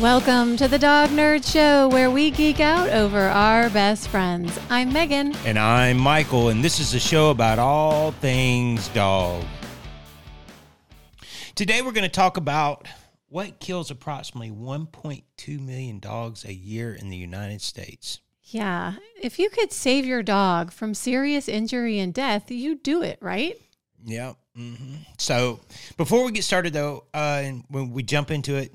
Welcome 0.00 0.58
to 0.58 0.68
the 0.68 0.78
Dog 0.78 1.08
Nerd 1.08 1.50
Show, 1.50 1.88
where 1.88 2.10
we 2.10 2.30
geek 2.30 2.60
out 2.60 2.90
over 2.90 3.18
our 3.18 3.70
best 3.70 4.08
friends. 4.08 4.60
I'm 4.68 4.92
Megan. 4.92 5.34
And 5.46 5.58
I'm 5.58 5.96
Michael, 5.96 6.50
and 6.50 6.62
this 6.62 6.78
is 6.80 6.92
a 6.92 7.00
show 7.00 7.30
about 7.30 7.58
all 7.58 8.10
things 8.12 8.88
dog. 8.88 9.42
Today 11.54 11.80
we're 11.80 11.92
going 11.92 12.02
to 12.02 12.10
talk 12.10 12.36
about 12.36 12.86
what 13.30 13.58
kills 13.58 13.90
approximately 13.90 14.50
1.2 14.50 15.60
million 15.60 15.98
dogs 15.98 16.44
a 16.44 16.52
year 16.52 16.92
in 16.92 17.08
the 17.08 17.16
United 17.16 17.62
States. 17.62 18.20
Yeah, 18.42 18.96
if 19.22 19.38
you 19.38 19.48
could 19.48 19.72
save 19.72 20.04
your 20.04 20.22
dog 20.22 20.72
from 20.72 20.92
serious 20.92 21.48
injury 21.48 21.98
and 21.98 22.12
death, 22.12 22.50
you'd 22.50 22.82
do 22.82 23.00
it, 23.00 23.16
right? 23.22 23.58
Yeah. 24.04 24.34
Mm-hmm. 24.58 24.96
So 25.16 25.60
before 25.96 26.22
we 26.26 26.32
get 26.32 26.44
started, 26.44 26.74
though, 26.74 27.04
uh, 27.14 27.40
and 27.42 27.64
when 27.68 27.92
we 27.92 28.02
jump 28.02 28.30
into 28.30 28.56
it, 28.56 28.74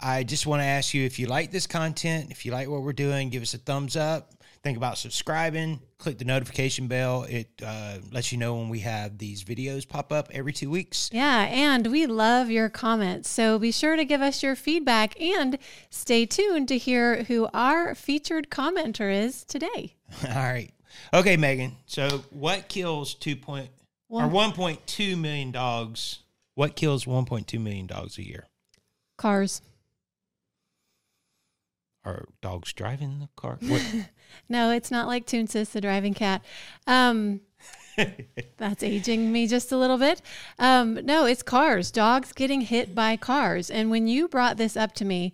I 0.00 0.22
just 0.22 0.46
want 0.46 0.60
to 0.60 0.66
ask 0.66 0.94
you 0.94 1.04
if 1.04 1.18
you 1.18 1.26
like 1.26 1.50
this 1.50 1.66
content, 1.66 2.30
if 2.30 2.46
you 2.46 2.52
like 2.52 2.68
what 2.68 2.82
we're 2.82 2.92
doing, 2.92 3.30
give 3.30 3.42
us 3.42 3.54
a 3.54 3.58
thumbs 3.58 3.96
up. 3.96 4.32
Think 4.62 4.76
about 4.76 4.98
subscribing. 4.98 5.80
Click 5.98 6.18
the 6.18 6.24
notification 6.24 6.88
bell. 6.88 7.24
It 7.24 7.48
uh, 7.64 7.98
lets 8.10 8.32
you 8.32 8.38
know 8.38 8.56
when 8.56 8.68
we 8.68 8.80
have 8.80 9.18
these 9.18 9.44
videos 9.44 9.88
pop 9.88 10.12
up 10.12 10.28
every 10.32 10.52
two 10.52 10.68
weeks. 10.68 11.10
Yeah, 11.12 11.44
and 11.44 11.86
we 11.86 12.06
love 12.06 12.50
your 12.50 12.68
comments. 12.68 13.28
So 13.28 13.58
be 13.58 13.70
sure 13.70 13.96
to 13.96 14.04
give 14.04 14.20
us 14.20 14.42
your 14.42 14.56
feedback 14.56 15.20
and 15.20 15.58
stay 15.90 16.26
tuned 16.26 16.68
to 16.68 16.78
hear 16.78 17.24
who 17.24 17.48
our 17.54 17.94
featured 17.94 18.50
commenter 18.50 19.12
is 19.12 19.44
today. 19.44 19.94
All 20.28 20.34
right. 20.34 20.72
Okay, 21.14 21.36
Megan. 21.36 21.76
So 21.86 22.24
what 22.30 22.68
kills 22.68 23.14
two 23.14 23.36
point 23.36 23.70
or 24.08 24.26
one 24.26 24.52
point 24.52 24.84
two 24.86 25.16
million 25.16 25.52
dogs? 25.52 26.20
What 26.54 26.74
kills 26.74 27.06
one 27.06 27.24
point 27.24 27.46
two 27.46 27.60
million 27.60 27.86
dogs 27.86 28.18
a 28.18 28.26
year? 28.26 28.46
Cars. 29.16 29.62
Are 32.04 32.26
dogs 32.40 32.72
driving 32.72 33.18
the 33.18 33.28
car? 33.36 33.58
no, 34.48 34.70
it's 34.70 34.90
not 34.90 35.06
like 35.06 35.26
Toonces, 35.26 35.72
the 35.72 35.80
driving 35.80 36.14
cat. 36.14 36.44
Um, 36.86 37.40
that's 38.56 38.82
aging 38.82 39.32
me 39.32 39.46
just 39.46 39.72
a 39.72 39.76
little 39.76 39.98
bit. 39.98 40.22
Um, 40.58 40.94
no, 41.04 41.26
it's 41.26 41.42
cars. 41.42 41.90
Dogs 41.90 42.32
getting 42.32 42.62
hit 42.62 42.94
by 42.94 43.16
cars. 43.16 43.70
And 43.70 43.90
when 43.90 44.06
you 44.06 44.28
brought 44.28 44.56
this 44.56 44.76
up 44.76 44.94
to 44.94 45.04
me, 45.04 45.32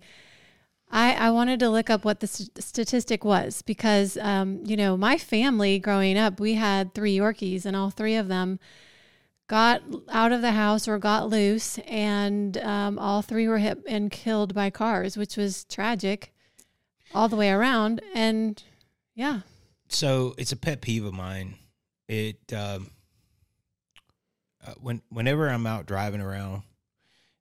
I, 0.91 1.13
I 1.13 1.29
wanted 1.31 1.59
to 1.61 1.69
look 1.69 1.89
up 1.89 2.05
what 2.05 2.19
the 2.19 2.27
st- 2.27 2.61
statistic 2.63 3.23
was 3.23 3.61
because, 3.61 4.17
um, 4.17 4.61
you 4.65 4.77
know, 4.77 4.95
my 4.95 5.17
family 5.17 5.79
growing 5.79 6.17
up, 6.17 6.39
we 6.39 6.53
had 6.53 6.93
three 6.93 7.17
Yorkies, 7.17 7.65
and 7.65 7.75
all 7.75 7.89
three 7.89 8.15
of 8.15 8.27
them 8.27 8.59
got 9.47 9.81
out 10.09 10.31
of 10.31 10.41
the 10.41 10.51
house 10.51 10.87
or 10.87 10.97
got 10.97 11.29
loose, 11.29 11.79
and 11.79 12.57
um, 12.59 12.99
all 12.99 13.21
three 13.21 13.47
were 13.47 13.57
hit 13.57 13.79
and 13.87 14.11
killed 14.11 14.53
by 14.53 14.69
cars, 14.69 15.17
which 15.17 15.37
was 15.37 15.65
tragic 15.65 16.34
all 17.15 17.29
the 17.29 17.35
way 17.35 17.49
around. 17.49 18.01
And 18.13 18.61
yeah. 19.15 19.39
So 19.87 20.35
it's 20.37 20.51
a 20.51 20.57
pet 20.57 20.81
peeve 20.81 21.05
of 21.05 21.13
mine. 21.13 21.55
It 22.07 22.53
um, 22.53 22.91
uh, 24.65 24.73
when 24.79 25.01
whenever 25.09 25.49
I'm 25.49 25.65
out 25.65 25.85
driving 25.87 26.21
around 26.21 26.63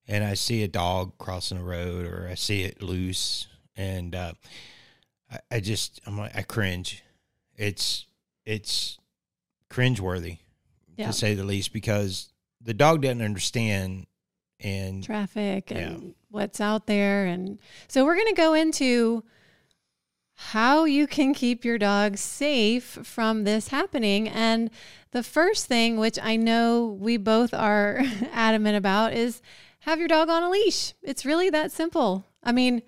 and 0.07 0.25
I 0.25 0.35
see 0.35 0.63
a 0.63 0.69
dog 0.69 1.19
crossing 1.19 1.59
the 1.59 1.65
road 1.65 2.07
or 2.07 2.29
I 2.31 2.35
see 2.35 2.63
it 2.63 2.83
loose 2.83 3.49
and 3.77 4.15
uh, 4.15 4.33
I, 5.31 5.39
I 5.51 5.61
just 5.61 6.01
I'm 6.07 6.17
like 6.17 6.37
I 6.37 6.43
cringe. 6.43 7.03
It's 7.57 8.07
it's 8.47 8.99
cringeworthy 9.71 10.39
yeah. 10.97 11.09
to 11.09 11.13
say 11.13 11.35
the 11.35 11.45
least 11.45 11.73
because 11.73 12.33
the 12.61 12.75
dog 12.75 13.03
doesn't 13.03 13.23
understand 13.23 14.07
and 14.61 15.03
traffic 15.03 15.71
and 15.73 16.03
yeah. 16.03 16.09
what's 16.31 16.61
out 16.61 16.87
there 16.87 17.27
and 17.27 17.59
so 17.89 18.05
we're 18.05 18.15
going 18.15 18.29
to 18.29 18.41
go 18.41 18.55
into 18.55 19.25
how 20.37 20.85
you 20.85 21.07
can 21.07 21.33
keep 21.33 21.65
your 21.65 21.79
dog 21.79 22.17
safe 22.17 22.85
from 23.03 23.45
this 23.45 23.69
happening. 23.69 24.29
And 24.29 24.71
the 25.13 25.23
first 25.23 25.67
thing, 25.67 25.97
which 25.97 26.19
I 26.21 26.37
know 26.37 26.97
we 27.01 27.17
both 27.17 27.55
are 27.55 28.03
adamant 28.33 28.77
about, 28.77 29.13
is 29.13 29.41
have 29.81 29.99
your 29.99 30.09
dog 30.09 30.29
on 30.29 30.43
a 30.43 30.51
leash. 30.51 30.95
It's 31.03 31.25
really 31.25 31.51
that 31.51 31.71
simple. 31.71 32.25
I 32.43 32.53
mean, 32.53 32.83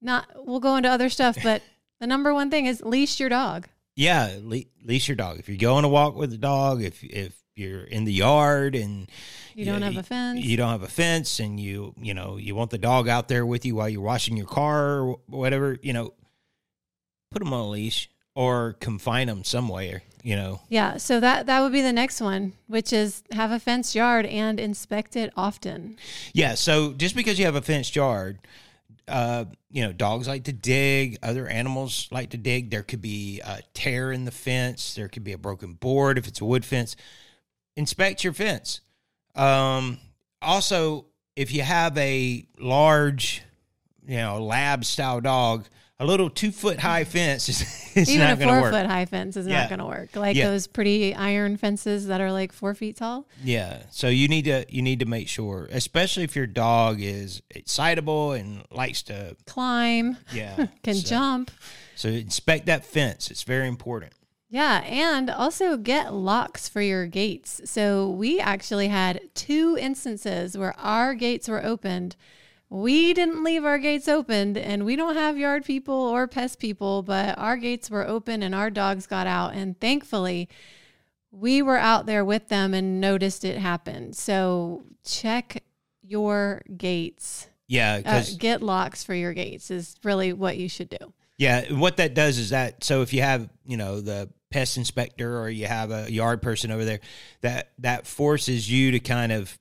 not 0.00 0.28
we'll 0.36 0.60
go 0.60 0.76
into 0.76 0.88
other 0.88 1.08
stuff, 1.08 1.36
but 1.42 1.62
the 2.00 2.06
number 2.06 2.32
one 2.32 2.50
thing 2.50 2.66
is 2.66 2.82
leash 2.82 3.18
your 3.18 3.28
dog. 3.28 3.68
Yeah, 3.96 4.36
le- 4.42 4.64
leash 4.84 5.08
your 5.08 5.16
dog. 5.16 5.38
If 5.38 5.48
you're 5.48 5.56
going 5.56 5.82
to 5.82 5.88
walk 5.88 6.14
with 6.16 6.30
the 6.30 6.36
dog, 6.36 6.82
if 6.82 7.02
if 7.02 7.34
you're 7.54 7.84
in 7.84 8.04
the 8.04 8.12
yard 8.12 8.74
and 8.74 9.10
you 9.54 9.64
don't 9.64 9.82
have 9.82 9.96
a 9.96 10.02
fence, 10.02 10.44
you 10.44 10.56
don't 10.58 10.70
have 10.70 10.82
a 10.82 10.88
fence, 10.88 11.40
and 11.40 11.58
you 11.58 11.94
you 11.96 12.12
know 12.12 12.36
you 12.36 12.54
want 12.54 12.70
the 12.70 12.78
dog 12.78 13.08
out 13.08 13.28
there 13.28 13.46
with 13.46 13.64
you 13.64 13.74
while 13.74 13.88
you're 13.88 14.02
washing 14.02 14.36
your 14.36 14.46
car 14.46 15.00
or 15.00 15.18
whatever, 15.26 15.78
you 15.82 15.94
know, 15.94 16.12
put 17.36 17.44
them 17.44 17.52
on 17.52 17.60
a 17.60 17.68
leash 17.68 18.08
or 18.34 18.76
confine 18.80 19.26
them 19.26 19.44
somewhere, 19.44 20.02
you 20.22 20.34
know. 20.34 20.62
Yeah, 20.70 20.96
so 20.96 21.20
that 21.20 21.44
that 21.44 21.60
would 21.60 21.72
be 21.72 21.82
the 21.82 21.92
next 21.92 22.22
one, 22.22 22.54
which 22.66 22.94
is 22.94 23.22
have 23.32 23.50
a 23.50 23.58
fenced 23.58 23.94
yard 23.94 24.24
and 24.24 24.58
inspect 24.58 25.16
it 25.16 25.34
often. 25.36 25.98
Yeah, 26.32 26.54
so 26.54 26.94
just 26.94 27.14
because 27.14 27.38
you 27.38 27.44
have 27.44 27.54
a 27.54 27.60
fenced 27.60 27.94
yard, 27.94 28.38
uh, 29.06 29.44
you 29.70 29.84
know, 29.84 29.92
dogs 29.92 30.26
like 30.26 30.44
to 30.44 30.52
dig, 30.54 31.18
other 31.22 31.46
animals 31.46 32.08
like 32.10 32.30
to 32.30 32.38
dig. 32.38 32.70
There 32.70 32.82
could 32.82 33.02
be 33.02 33.42
a 33.44 33.60
tear 33.74 34.12
in 34.12 34.24
the 34.24 34.30
fence, 34.30 34.94
there 34.94 35.08
could 35.08 35.24
be 35.24 35.32
a 35.32 35.38
broken 35.38 35.74
board 35.74 36.16
if 36.16 36.26
it's 36.26 36.40
a 36.40 36.46
wood 36.46 36.64
fence. 36.64 36.96
Inspect 37.76 38.24
your 38.24 38.32
fence. 38.32 38.80
Um, 39.34 39.98
also, 40.40 41.04
if 41.36 41.52
you 41.52 41.60
have 41.60 41.98
a 41.98 42.46
large, 42.58 43.42
you 44.08 44.16
know, 44.16 44.42
lab 44.42 44.86
style 44.86 45.20
dog, 45.20 45.66
a 45.98 46.04
little 46.04 46.28
two 46.28 46.52
foot 46.52 46.78
high 46.78 47.04
fence 47.04 47.48
is, 47.48 47.62
is 47.96 48.10
even 48.10 48.30
a 48.30 48.36
four 48.36 48.70
foot 48.70 48.86
high 48.86 49.06
fence 49.06 49.36
is 49.36 49.46
yeah. 49.46 49.60
not 49.60 49.68
going 49.70 49.78
to 49.78 49.86
work. 49.86 50.14
Like 50.14 50.36
yeah. 50.36 50.48
those 50.48 50.66
pretty 50.66 51.14
iron 51.14 51.56
fences 51.56 52.08
that 52.08 52.20
are 52.20 52.32
like 52.32 52.52
four 52.52 52.74
feet 52.74 52.96
tall. 52.96 53.26
Yeah, 53.42 53.82
so 53.90 54.08
you 54.08 54.28
need 54.28 54.44
to 54.44 54.66
you 54.68 54.82
need 54.82 55.00
to 55.00 55.06
make 55.06 55.28
sure, 55.28 55.68
especially 55.70 56.24
if 56.24 56.36
your 56.36 56.46
dog 56.46 57.00
is 57.00 57.42
excitable 57.50 58.32
and 58.32 58.64
likes 58.70 59.02
to 59.04 59.36
climb. 59.46 60.18
Yeah, 60.32 60.66
can 60.82 60.96
so, 60.96 61.08
jump. 61.08 61.50
So 61.94 62.08
inspect 62.08 62.66
that 62.66 62.84
fence. 62.84 63.30
It's 63.30 63.42
very 63.42 63.68
important. 63.68 64.12
Yeah, 64.48 64.84
and 64.84 65.28
also 65.28 65.76
get 65.76 66.14
locks 66.14 66.68
for 66.68 66.80
your 66.80 67.06
gates. 67.06 67.60
So 67.64 68.08
we 68.10 68.38
actually 68.38 68.88
had 68.88 69.20
two 69.34 69.76
instances 69.80 70.56
where 70.56 70.78
our 70.78 71.14
gates 71.14 71.48
were 71.48 71.64
opened 71.64 72.16
we 72.68 73.14
didn't 73.14 73.44
leave 73.44 73.64
our 73.64 73.78
gates 73.78 74.08
opened 74.08 74.58
and 74.58 74.84
we 74.84 74.96
don't 74.96 75.14
have 75.14 75.38
yard 75.38 75.64
people 75.64 75.94
or 75.94 76.26
pest 76.26 76.58
people, 76.58 77.02
but 77.02 77.38
our 77.38 77.56
gates 77.56 77.90
were 77.90 78.06
open 78.06 78.42
and 78.42 78.54
our 78.54 78.70
dogs 78.70 79.06
got 79.06 79.26
out. 79.26 79.54
And 79.54 79.78
thankfully, 79.78 80.48
we 81.30 81.62
were 81.62 81.76
out 81.76 82.06
there 82.06 82.24
with 82.24 82.48
them 82.48 82.74
and 82.74 83.00
noticed 83.00 83.44
it 83.44 83.58
happen. 83.58 84.12
So 84.12 84.82
check 85.04 85.62
your 86.02 86.62
gates. 86.76 87.48
Yeah, 87.68 88.00
uh, 88.04 88.22
get 88.38 88.62
locks 88.62 89.04
for 89.04 89.14
your 89.14 89.32
gates 89.32 89.70
is 89.70 89.96
really 90.04 90.32
what 90.32 90.56
you 90.56 90.68
should 90.68 90.88
do. 90.88 91.12
Yeah, 91.36 91.72
what 91.72 91.98
that 91.98 92.14
does 92.14 92.38
is 92.38 92.50
that 92.50 92.84
so 92.84 93.02
if 93.02 93.12
you 93.12 93.22
have 93.22 93.48
you 93.66 93.76
know 93.76 94.00
the 94.00 94.30
pest 94.50 94.76
inspector 94.76 95.38
or 95.40 95.50
you 95.50 95.66
have 95.66 95.90
a 95.90 96.10
yard 96.10 96.42
person 96.42 96.70
over 96.70 96.84
there, 96.84 97.00
that 97.40 97.72
that 97.78 98.06
forces 98.06 98.70
you 98.70 98.92
to 98.92 99.00
kind 99.00 99.32
of 99.32 99.58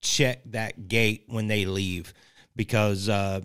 check 0.00 0.42
that 0.46 0.86
gate 0.86 1.24
when 1.26 1.48
they 1.48 1.64
leave 1.64 2.14
because 2.58 3.08
uh, 3.08 3.40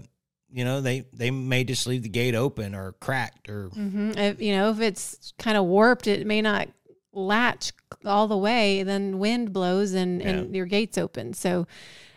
you 0.52 0.66
know 0.66 0.82
they 0.82 1.06
they 1.14 1.32
may 1.32 1.64
just 1.64 1.88
leave 1.88 2.04
the 2.04 2.10
gate 2.10 2.36
open 2.36 2.76
or 2.76 2.92
cracked 2.94 3.48
or 3.48 3.70
mm-hmm. 3.70 4.18
if, 4.18 4.42
you 4.42 4.52
know 4.52 4.72
if 4.72 4.82
it's 4.82 5.32
kind 5.40 5.56
of 5.56 5.64
warped, 5.64 6.08
it 6.08 6.28
may 6.28 6.42
not 6.42 6.68
latch 7.14 7.72
all 8.04 8.28
the 8.28 8.36
way. 8.36 8.84
Then 8.84 9.20
wind 9.20 9.54
blows 9.54 9.94
and 9.94 10.22
yeah. 10.22 10.30
and 10.30 10.54
your 10.54 10.66
gate's 10.66 10.98
open. 10.98 11.34
So 11.34 11.66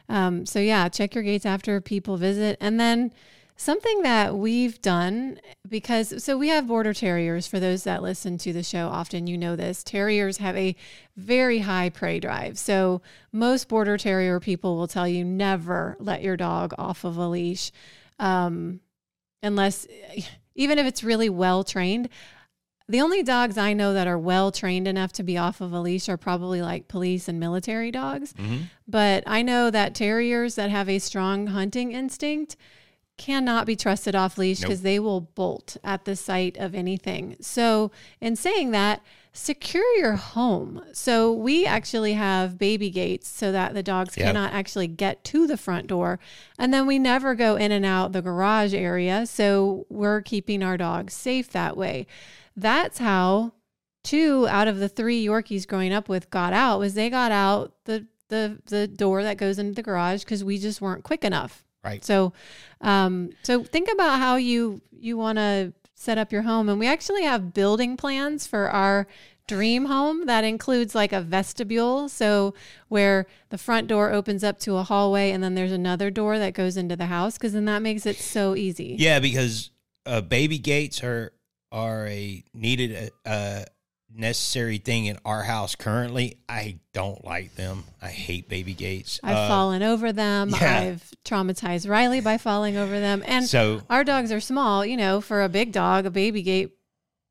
um, 0.09 0.47
so 0.47 0.59
yeah, 0.59 0.89
check 0.89 1.15
your 1.15 1.23
gates 1.23 1.47
after 1.47 1.81
people 1.81 2.17
visit, 2.17 2.57
and 2.61 2.81
then 2.81 3.13
Something 3.59 4.03
that 4.03 4.37
we've 4.37 4.81
done 4.83 5.41
because 5.67 6.23
so 6.23 6.37
we 6.37 6.49
have 6.49 6.67
border 6.67 6.93
terriers 6.93 7.47
for 7.47 7.59
those 7.59 7.85
that 7.85 8.03
listen 8.03 8.37
to 8.39 8.53
the 8.53 8.63
show 8.63 8.89
often 8.89 9.27
you 9.27 9.39
know 9.39 9.57
this 9.57 9.83
terriers 9.83 10.37
have 10.37 10.55
a 10.57 10.77
very 11.17 11.61
high 11.61 11.89
prey 11.89 12.21
drive. 12.21 12.59
So 12.59 13.01
most 13.33 13.69
border 13.69 13.97
terrier 13.97 14.41
people 14.41 14.77
will 14.77 14.87
tell 14.87 15.09
you 15.09 15.25
never 15.25 15.97
let 15.99 16.23
your 16.23 16.37
dog 16.37 16.75
off 16.77 17.03
of 17.05 17.17
a 17.17 17.27
leash 17.27 17.73
um, 18.19 18.81
unless 19.43 19.87
even 20.55 20.79
if 20.79 20.87
it's 20.87 21.03
really 21.03 21.31
well 21.31 21.65
trained. 21.65 22.11
The 22.89 23.01
only 23.01 23.23
dogs 23.23 23.59
I 23.59 23.73
know 23.73 23.95
that 23.95 24.07
are 24.07 24.19
well 24.19 24.53
trained 24.53 24.87
enough 24.87 25.13
to 25.15 25.23
be 25.23 25.39
off 25.39 25.63
of 25.63 25.73
a 25.73 25.81
leash 25.81 26.09
are 26.09 26.19
probably 26.19 26.63
like 26.63 26.89
police 26.89 27.27
and 27.27 27.41
military 27.41 27.91
dogs. 27.91 28.33
Mm-hmm. 28.35 28.65
But 28.87 29.25
I 29.27 29.43
know 29.43 29.71
that 29.71 29.95
terriers 29.95 30.55
that 30.55 30.71
have 30.71 30.89
a 30.89 31.01
strong 31.01 31.49
hunting 31.49 31.93
instinct 31.93 32.55
cannot 33.19 33.67
be 33.67 33.77
trusted 33.77 34.15
off 34.15 34.37
leash 34.39 34.61
because 34.61 34.81
nope. 34.81 34.85
they 34.85 34.99
will 34.99 35.21
bolt 35.21 35.77
at 35.83 36.05
the 36.05 36.17
sight 36.17 36.57
of 36.59 36.75
anything. 36.75 37.37
So, 37.41 37.91
in 38.21 38.37
saying 38.37 38.73
that, 38.73 39.03
secure 39.33 39.85
your 39.97 40.15
home. 40.15 40.83
So 40.93 41.33
we 41.33 41.67
actually 41.67 42.15
have 42.15 42.59
baby 42.59 42.89
gates 42.91 43.29
so 43.29 43.53
that 43.53 43.75
the 43.75 43.83
dogs 43.83 44.17
Yep. 44.17 44.27
cannot 44.27 44.53
actually 44.55 44.87
get 44.87 45.25
to 45.25 45.47
the 45.47 45.59
front 45.59 45.89
door. 45.89 46.19
And 46.59 46.73
then 46.73 46.87
we 46.87 46.99
never 46.99 47.35
go 47.35 47.57
in 47.57 47.71
and 47.71 47.85
out 47.85 48.13
the 48.13 48.23
garage 48.23 48.73
area. 48.73 49.27
So 49.27 49.85
we're 49.91 50.23
keeping 50.23 50.63
our 50.63 50.79
dogs 50.79 51.13
safe 51.13 51.51
that 51.53 51.77
way. 51.77 52.07
That's 52.57 52.99
how 52.99 53.53
two 54.03 54.47
out 54.49 54.69
of 54.69 54.79
the 54.79 54.89
three 54.89 55.23
Yorkies 55.25 55.67
growing 55.67 55.93
up 55.93 56.09
with 56.09 56.31
got 56.31 56.55
out 56.55 56.79
was 56.79 56.95
they 56.95 57.11
got 57.11 57.31
out 57.33 57.75
the 57.85 58.07
the 58.29 58.59
the 58.67 58.89
door 58.89 59.23
that 59.23 59.37
goes 59.37 59.59
into 59.59 59.75
the 59.75 59.83
garage 59.83 60.25
because 60.25 60.43
we 60.43 60.59
just 60.59 60.81
weren't 60.81 61.05
quick 61.05 61.25
enough. 61.25 61.63
Right. 61.87 62.05
So, 62.05 62.33
um, 62.81 63.31
so 63.43 63.63
think 63.65 63.89
about 63.93 64.19
how 64.19 64.37
you 64.37 64.83
you 64.91 65.17
want 65.17 65.39
to 65.39 65.73
set 65.95 66.19
up 66.19 66.33
your 66.33 66.43
home, 66.43 66.69
and 66.69 66.79
we 66.79 66.87
actually 66.87 67.23
have 67.23 67.55
building 67.55 67.97
plans 67.97 68.47
for 68.47 68.69
our 68.69 69.07
dream 69.47 69.85
home 69.85 70.27
that 70.27 70.43
includes 70.43 70.95
like 70.95 71.13
a 71.13 71.21
vestibule, 71.21 72.09
so 72.09 72.53
where 72.89 73.27
the 73.51 73.59
front 73.59 73.87
door 73.87 74.11
opens 74.11 74.43
up 74.43 74.59
to 74.59 74.77
a 74.77 74.83
hallway, 74.83 75.31
and 75.31 75.43
then 75.43 75.55
there's 75.55 75.73
another 75.73 76.11
door 76.11 76.39
that 76.39 76.53
goes 76.53 76.77
into 76.77 76.97
the 76.97 77.07
house, 77.07 77.39
because 77.39 77.53
then 77.53 77.65
that 77.67 77.81
makes 77.81 78.05
it 78.07 78.17
so 78.17 78.57
easy. 78.57 78.97
Yeah, 78.99 79.21
because 79.21 79.71
uh, 80.05 80.21
baby 80.21 80.59
gates 80.59 81.03
are 81.03 81.33
are 81.73 82.07
a 82.09 82.45
needed 82.55 83.13
uh, 83.25 83.65
necessary 84.13 84.79
thing 84.79 85.07
in 85.07 85.19
our 85.25 85.43
house 85.43 85.75
currently. 85.75 86.39
I 86.49 86.79
don't 86.93 87.25
like 87.25 87.55
them. 87.55 87.85
I 88.01 88.09
hate 88.09 88.49
baby 88.49 88.73
gates. 88.75 89.21
I've 89.23 89.37
Uh, 89.37 89.49
fallen 89.49 89.83
over 89.83 90.13
them. 90.13 90.51
yeah. 90.51 90.79
I've 90.81 91.11
traumatized 91.25 91.89
Riley 91.89 92.21
by 92.21 92.39
falling 92.39 92.77
over 92.77 92.99
them, 93.01 93.23
and 93.27 93.45
so 93.47 93.83
our 93.91 94.05
dogs 94.05 94.33
are 94.33 94.41
small. 94.41 94.85
You 94.87 94.97
know, 94.97 95.21
for 95.21 95.43
a 95.43 95.49
big 95.49 95.73
dog, 95.73 96.07
a 96.07 96.11
baby 96.11 96.43
gate 96.43 96.71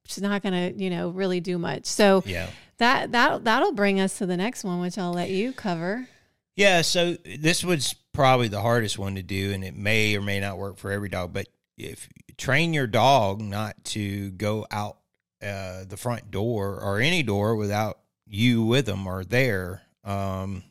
is 0.09 0.21
not 0.21 0.43
going 0.43 0.53
to 0.73 0.83
you 0.83 0.89
know 0.89 1.09
really 1.09 1.39
do 1.39 1.57
much. 1.57 1.85
So. 1.85 2.23
yeah. 2.25 2.47
That 2.77 3.13
that 3.13 3.45
that'll 3.45 3.71
bring 3.71 4.01
us 4.01 4.17
to 4.17 4.25
the 4.25 4.35
next 4.35 4.65
one, 4.65 4.81
which 4.81 4.97
I'll 4.97 5.13
let 5.13 5.29
you 5.29 5.53
cover. 5.53 6.09
Yeah, 6.57 6.81
so 6.81 7.13
this 7.23 7.63
was 7.63 7.95
probably 8.11 8.49
the 8.49 8.59
hardest 8.59 8.99
one 8.99 9.15
to 9.15 9.23
do, 9.23 9.53
and 9.53 9.63
it 9.63 9.77
may 9.77 10.13
or 10.17 10.21
may 10.21 10.41
not 10.41 10.57
work 10.57 10.77
for 10.77 10.91
every 10.91 11.07
dog. 11.07 11.31
But 11.31 11.47
if 11.77 12.09
train 12.37 12.73
your 12.73 12.85
dog 12.87 13.39
not 13.39 13.81
to 13.85 14.31
go 14.31 14.67
out 14.71 14.97
uh, 15.45 15.85
the 15.85 15.97
front 15.97 16.31
door 16.31 16.79
or 16.81 16.99
any 16.99 17.23
door 17.23 17.55
without 17.55 17.99
you 18.25 18.63
with 18.63 18.85
them 18.87 19.05
or 19.07 19.23
there, 19.23 19.83
um, 20.03 20.63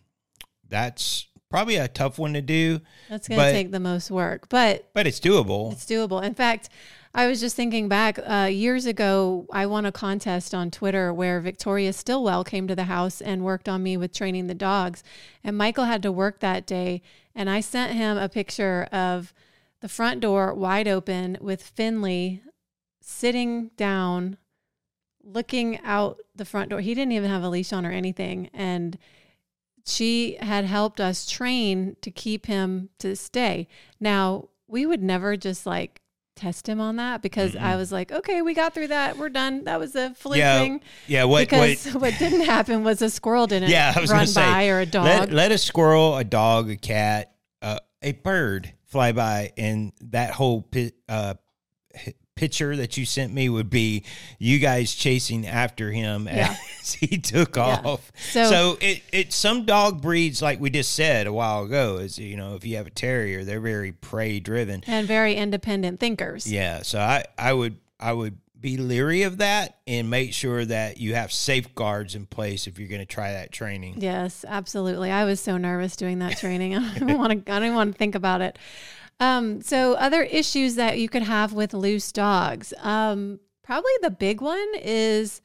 that's 0.69 1.27
probably 1.55 1.77
a 1.77 1.87
tough 1.87 2.19
one 2.19 2.33
to 2.33 2.43
do, 2.43 2.81
That's 3.09 3.29
going 3.29 3.41
to 3.41 3.53
take 3.53 3.71
the 3.71 3.79
most 3.79 4.11
work, 4.11 4.49
but 4.49 4.91
but 4.93 5.07
it's 5.07 5.21
doable. 5.21 5.71
it's 5.71 5.85
doable. 5.85 6.21
In 6.21 6.35
fact, 6.35 6.69
I 7.15 7.29
was 7.29 7.39
just 7.39 7.55
thinking 7.55 7.89
back 7.89 8.19
uh, 8.19 8.49
years 8.51 8.87
ago. 8.87 9.47
I 9.53 9.67
won 9.67 9.87
a 9.87 9.93
contest 9.93 10.53
on 10.53 10.73
Twitter 10.73 11.15
where 11.15 11.39
Victoria 11.39 11.93
Stilwell 11.93 12.43
came 12.43 12.67
to 12.67 12.75
the 12.75 12.85
house 12.85 13.21
and 13.21 13.45
worked 13.45 13.69
on 13.69 13.85
me 13.85 13.97
with 13.97 14.13
training 14.13 14.49
the 14.49 14.55
dogs, 14.55 15.05
and 15.45 15.57
Michael 15.57 15.85
had 15.85 16.03
to 16.03 16.11
work 16.11 16.41
that 16.41 16.67
day, 16.67 17.03
and 17.37 17.49
I 17.49 17.61
sent 17.61 17.93
him 17.93 18.17
a 18.17 18.29
picture 18.29 18.89
of 18.91 19.33
the 19.81 19.89
front 19.89 20.21
door 20.21 20.53
wide 20.55 20.89
open 20.89 21.39
with 21.41 21.63
Finley 21.63 22.43
sitting 23.01 23.71
down 23.77 24.39
looking 25.25 25.79
out 25.85 26.19
the 26.37 26.45
front 26.45 26.71
door. 26.71 26.81
He 26.81 26.95
didn't 26.95 27.13
even 27.13 27.31
have 27.31 27.43
a 27.43 27.49
leash 27.49 27.73
on 27.73 27.85
or 27.87 27.91
anything. 27.91 28.51
And 28.53 28.99
she 29.87 30.37
had 30.41 30.65
helped 30.65 31.01
us 31.01 31.27
train 31.31 31.97
to 32.03 32.11
keep 32.11 32.47
him 32.47 32.91
to 32.99 33.15
stay. 33.17 33.69
Now, 34.01 34.49
we 34.67 34.87
would 34.87 35.03
never 35.03 35.37
just 35.37 35.67
like 35.67 36.01
test 36.37 36.69
him 36.69 36.81
on 36.81 36.97
that 36.97 37.23
because 37.23 37.55
I 37.55 37.77
was 37.77 37.93
like, 37.93 38.11
okay, 38.11 38.43
we 38.43 38.55
got 38.55 38.75
through 38.75 38.89
that. 38.89 39.17
We're 39.19 39.29
done. 39.29 39.65
That 39.65 39.79
was 39.79 39.95
a 39.95 40.15
fluke 40.15 40.39
Yeah, 40.39 40.59
thing. 40.59 40.81
yeah, 41.07 41.25
what 41.25 41.49
because 41.49 41.85
what 41.93 41.95
what 42.03 42.19
didn't 42.19 42.43
happen 42.47 42.83
was 42.83 43.01
a 43.03 43.11
squirrel 43.11 43.47
didn't 43.47 43.71
Yeah, 43.71 43.93
I 43.95 44.01
was 44.01 44.11
run 44.11 44.27
say, 44.27 44.41
by 44.43 44.69
or 44.69 44.81
a 44.81 44.87
dog. 44.87 45.05
let, 45.05 45.33
let 45.33 45.53
a 45.53 45.59
squirrel, 45.59 46.17
a 46.17 46.25
dog, 46.25 46.71
a 46.71 46.77
cat, 46.77 47.35
uh, 47.63 47.79
a 48.03 48.13
bird 48.13 48.73
fly 48.87 49.13
by, 49.13 49.53
and 49.57 49.93
that 50.01 50.31
whole 50.33 50.69
uh, 51.09 51.35
picture 52.37 52.75
that 52.77 52.97
you 52.97 53.05
sent 53.07 53.33
me 53.33 53.49
would 53.49 53.71
be 53.71 54.05
you 54.39 54.59
guys 54.59 54.95
chasing 54.95 55.47
after 55.47 55.93
him 55.93 56.27
Yeah. 56.27 56.57
as 56.81 56.93
he 57.01 57.19
took 57.19 57.57
Yeah. 57.57 57.81
off. 57.85 58.11
So- 58.33 58.51
So, 58.51 58.79
it, 58.81 59.03
it 59.13 59.33
some 59.33 59.65
dog 59.65 60.03
breeds, 60.03 60.43
like 60.43 60.61
we 60.61 60.71
just 60.71 60.93
said 60.95 61.27
a 61.27 61.33
while 61.33 61.65
ago, 61.65 61.97
is 61.99 62.19
you 62.19 62.37
know 62.37 62.55
if 62.57 62.65
you 62.67 62.77
have 62.77 62.87
a 62.87 62.91
terrier, 62.91 63.45
they're 63.45 63.61
very 63.61 63.93
prey 63.93 64.41
driven. 64.41 64.83
and 64.87 65.07
very 65.07 65.35
independent 65.37 66.01
thinkers. 66.01 66.51
Yeah, 66.51 66.83
so 66.83 66.99
I 66.99 67.25
I 67.39 67.53
would 67.53 67.77
I 68.01 68.13
would 68.13 68.39
be 68.61 68.77
leery 68.79 69.23
of 69.23 69.37
that 69.39 69.77
and 69.87 70.09
make 70.09 70.33
sure 70.33 70.65
that 70.65 70.97
you 70.99 71.15
have 71.15 71.31
safeguards 71.31 72.15
in 72.15 72.25
place 72.25 72.67
if 72.67 72.79
you're 72.79 72.89
going 72.89 72.99
to 73.01 73.05
try 73.07 73.33
that 73.33 73.53
training. 73.53 73.97
Yes, 73.99 74.43
absolutely. 74.49 75.11
I 75.11 75.25
was 75.27 75.39
so 75.39 75.59
nervous 75.59 75.97
doing 75.97 76.21
that 76.21 76.39
training. 76.39 76.75
I 76.77 76.99
don't 76.99 77.19
want 77.19 77.47
to. 77.47 77.53
I 77.53 77.61
don't 77.61 77.75
want 77.75 77.93
to 77.93 77.99
think 77.99 78.15
about 78.15 78.41
it. 78.41 78.59
Um, 79.21 79.61
so, 79.63 79.95
other 79.95 80.23
issues 80.23 80.75
that 80.75 80.99
you 80.99 81.09
could 81.09 81.23
have 81.23 81.53
with 81.53 81.73
loose 81.73 82.11
dogs. 82.13 82.75
Um, 82.83 83.41
probably 83.63 83.93
the 84.03 84.11
big 84.11 84.41
one 84.41 84.69
is 84.83 85.41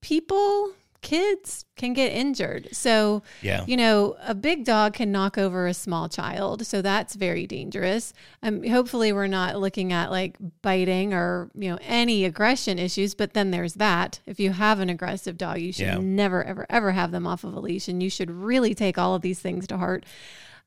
people, 0.00 0.72
kids 1.00 1.64
can 1.76 1.92
get 1.92 2.12
injured. 2.12 2.68
So, 2.72 3.22
Yeah. 3.40 3.64
you 3.66 3.76
know, 3.76 4.16
a 4.20 4.34
big 4.34 4.64
dog 4.64 4.94
can 4.94 5.10
knock 5.12 5.38
over 5.38 5.66
a 5.66 5.74
small 5.74 6.08
child. 6.08 6.66
So 6.66 6.82
that's 6.82 7.14
very 7.14 7.46
dangerous. 7.46 8.12
Um, 8.42 8.62
hopefully, 8.64 9.12
we're 9.12 9.26
not 9.28 9.58
looking 9.60 9.92
at 9.92 10.10
like 10.10 10.36
biting 10.60 11.14
or, 11.14 11.50
you 11.54 11.70
know, 11.70 11.78
any 11.82 12.24
aggression 12.24 12.78
issues. 12.78 13.14
But 13.14 13.32
then 13.32 13.52
there's 13.52 13.74
that. 13.74 14.20
If 14.26 14.38
you 14.40 14.50
have 14.52 14.80
an 14.80 14.90
aggressive 14.90 15.38
dog, 15.38 15.60
you 15.60 15.72
should 15.72 15.86
Yeah. 15.86 15.98
never, 16.00 16.42
ever, 16.44 16.66
ever 16.68 16.92
have 16.92 17.10
them 17.12 17.26
off 17.26 17.42
of 17.44 17.54
a 17.54 17.60
leash. 17.60 17.88
And 17.88 18.02
you 18.02 18.10
should 18.10 18.30
really 18.30 18.74
take 18.74 18.98
all 18.98 19.14
of 19.14 19.22
these 19.22 19.38
things 19.40 19.66
to 19.68 19.78
heart. 19.78 20.04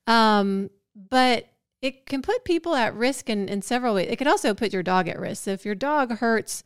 Um, 0.06 0.70
but 0.94 1.46
it 1.82 2.06
can 2.06 2.22
put 2.22 2.44
people 2.44 2.74
at 2.76 2.94
risk 2.94 3.28
in, 3.28 3.48
in 3.48 3.60
several 3.60 3.94
ways. 3.96 4.08
It 4.08 4.16
could 4.16 4.28
also 4.28 4.54
put 4.54 4.72
your 4.72 4.82
dog 4.84 5.08
at 5.08 5.18
risk. 5.18 5.42
So 5.44 5.50
if 5.50 5.64
your 5.66 5.74
dog 5.74 6.18
hurts 6.18 6.62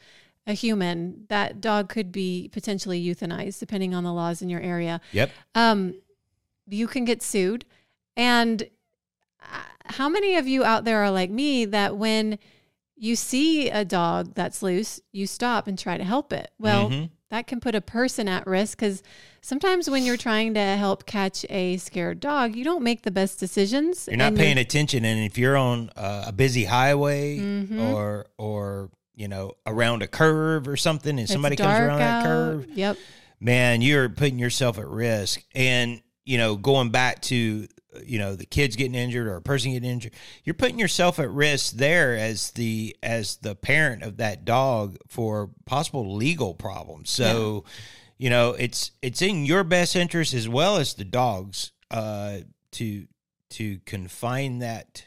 a 0.46 0.52
human, 0.52 1.24
that 1.28 1.60
dog 1.60 1.88
could 1.88 2.12
be 2.12 2.48
potentially 2.52 3.02
euthanized, 3.04 3.58
depending 3.58 3.94
on 3.94 4.04
the 4.04 4.12
laws 4.12 4.42
in 4.42 4.48
your 4.50 4.60
area 4.60 5.00
Yep. 5.12 5.30
um, 5.54 5.94
you 6.68 6.86
can 6.86 7.04
get 7.04 7.22
sued. 7.22 7.64
And 8.16 8.62
uh, 9.42 9.62
how 9.86 10.08
many 10.08 10.36
of 10.36 10.46
you 10.46 10.64
out 10.64 10.84
there 10.84 11.02
are 11.02 11.10
like 11.10 11.30
me 11.30 11.64
that 11.64 11.96
when 11.96 12.38
you 12.96 13.16
see 13.16 13.68
a 13.70 13.84
dog 13.84 14.34
that's 14.34 14.62
loose, 14.62 15.00
you 15.12 15.26
stop 15.26 15.66
and 15.66 15.78
try 15.78 15.96
to 15.96 16.04
help 16.04 16.32
it? 16.32 16.50
Well, 16.58 16.90
Mhm. 16.90 17.10
that 17.30 17.46
can 17.46 17.60
put 17.60 17.74
a 17.74 17.80
person 17.80 18.28
at 18.28 18.46
risk 18.46 18.78
because 18.78 19.02
sometimes 19.46 19.88
when 19.88 20.04
you're 20.04 20.16
trying 20.16 20.54
to 20.54 20.60
help 20.60 21.06
catch 21.06 21.46
a 21.48 21.76
scared 21.76 22.18
dog, 22.20 22.56
you 22.56 22.64
don't 22.64 22.82
make 22.82 23.02
the 23.02 23.10
best 23.12 23.38
decisions. 23.38 24.06
You're 24.08 24.16
not 24.16 24.34
paying 24.34 24.58
attention, 24.58 25.04
and 25.04 25.24
if 25.24 25.38
you're 25.38 25.56
on 25.56 25.90
uh, 25.96 26.24
a 26.26 26.32
busy 26.32 26.64
highway 26.64 27.38
Mhm. 27.38 27.80
or 27.92 28.26
or 28.38 28.90
you 29.14 29.28
know 29.28 29.52
around 29.66 30.02
a 30.02 30.08
curve 30.08 30.66
or 30.68 30.76
something, 30.76 31.10
and 31.10 31.20
it's 31.20 31.32
somebody 31.32 31.56
comes 31.56 31.78
around 31.78 31.98
that 32.00 32.24
curve, 32.24 32.66
Yep. 32.74 32.96
man, 33.40 33.82
you're 33.82 34.08
putting 34.08 34.38
yourself 34.38 34.78
at 34.78 34.86
risk. 34.88 35.42
And 35.54 36.02
you 36.24 36.38
know, 36.38 36.56
going 36.56 36.90
back 36.90 37.22
to 37.22 37.68
you 38.04 38.18
know 38.18 38.34
the 38.34 38.44
kids 38.44 38.76
getting 38.76 38.94
injured 38.94 39.26
or 39.26 39.36
a 39.36 39.40
person 39.42 39.72
getting 39.72 39.88
injured, 39.88 40.12
you're 40.44 40.54
putting 40.54 40.78
yourself 40.78 41.18
at 41.18 41.30
risk 41.30 41.76
there 41.76 42.16
as 42.16 42.50
the 42.50 42.96
as 43.02 43.36
the 43.36 43.54
parent 43.54 44.02
of 44.02 44.16
that 44.18 44.44
dog 44.44 44.96
for 45.06 45.50
possible 45.66 46.14
legal 46.16 46.52
problems. 46.52 47.08
So, 47.10 47.64
you 48.18 48.30
know, 48.30 48.50
it's 48.58 48.92
it's 49.02 49.22
in 49.22 49.44
your 49.46 49.64
best 49.64 49.94
interest 49.96 50.34
as 50.34 50.48
well 50.48 50.76
as 50.76 50.94
the 50.94 51.04
dog's 51.04 51.72
uh, 51.90 52.38
to 52.72 53.06
to 53.50 53.78
confine 53.84 54.58
that 54.60 55.04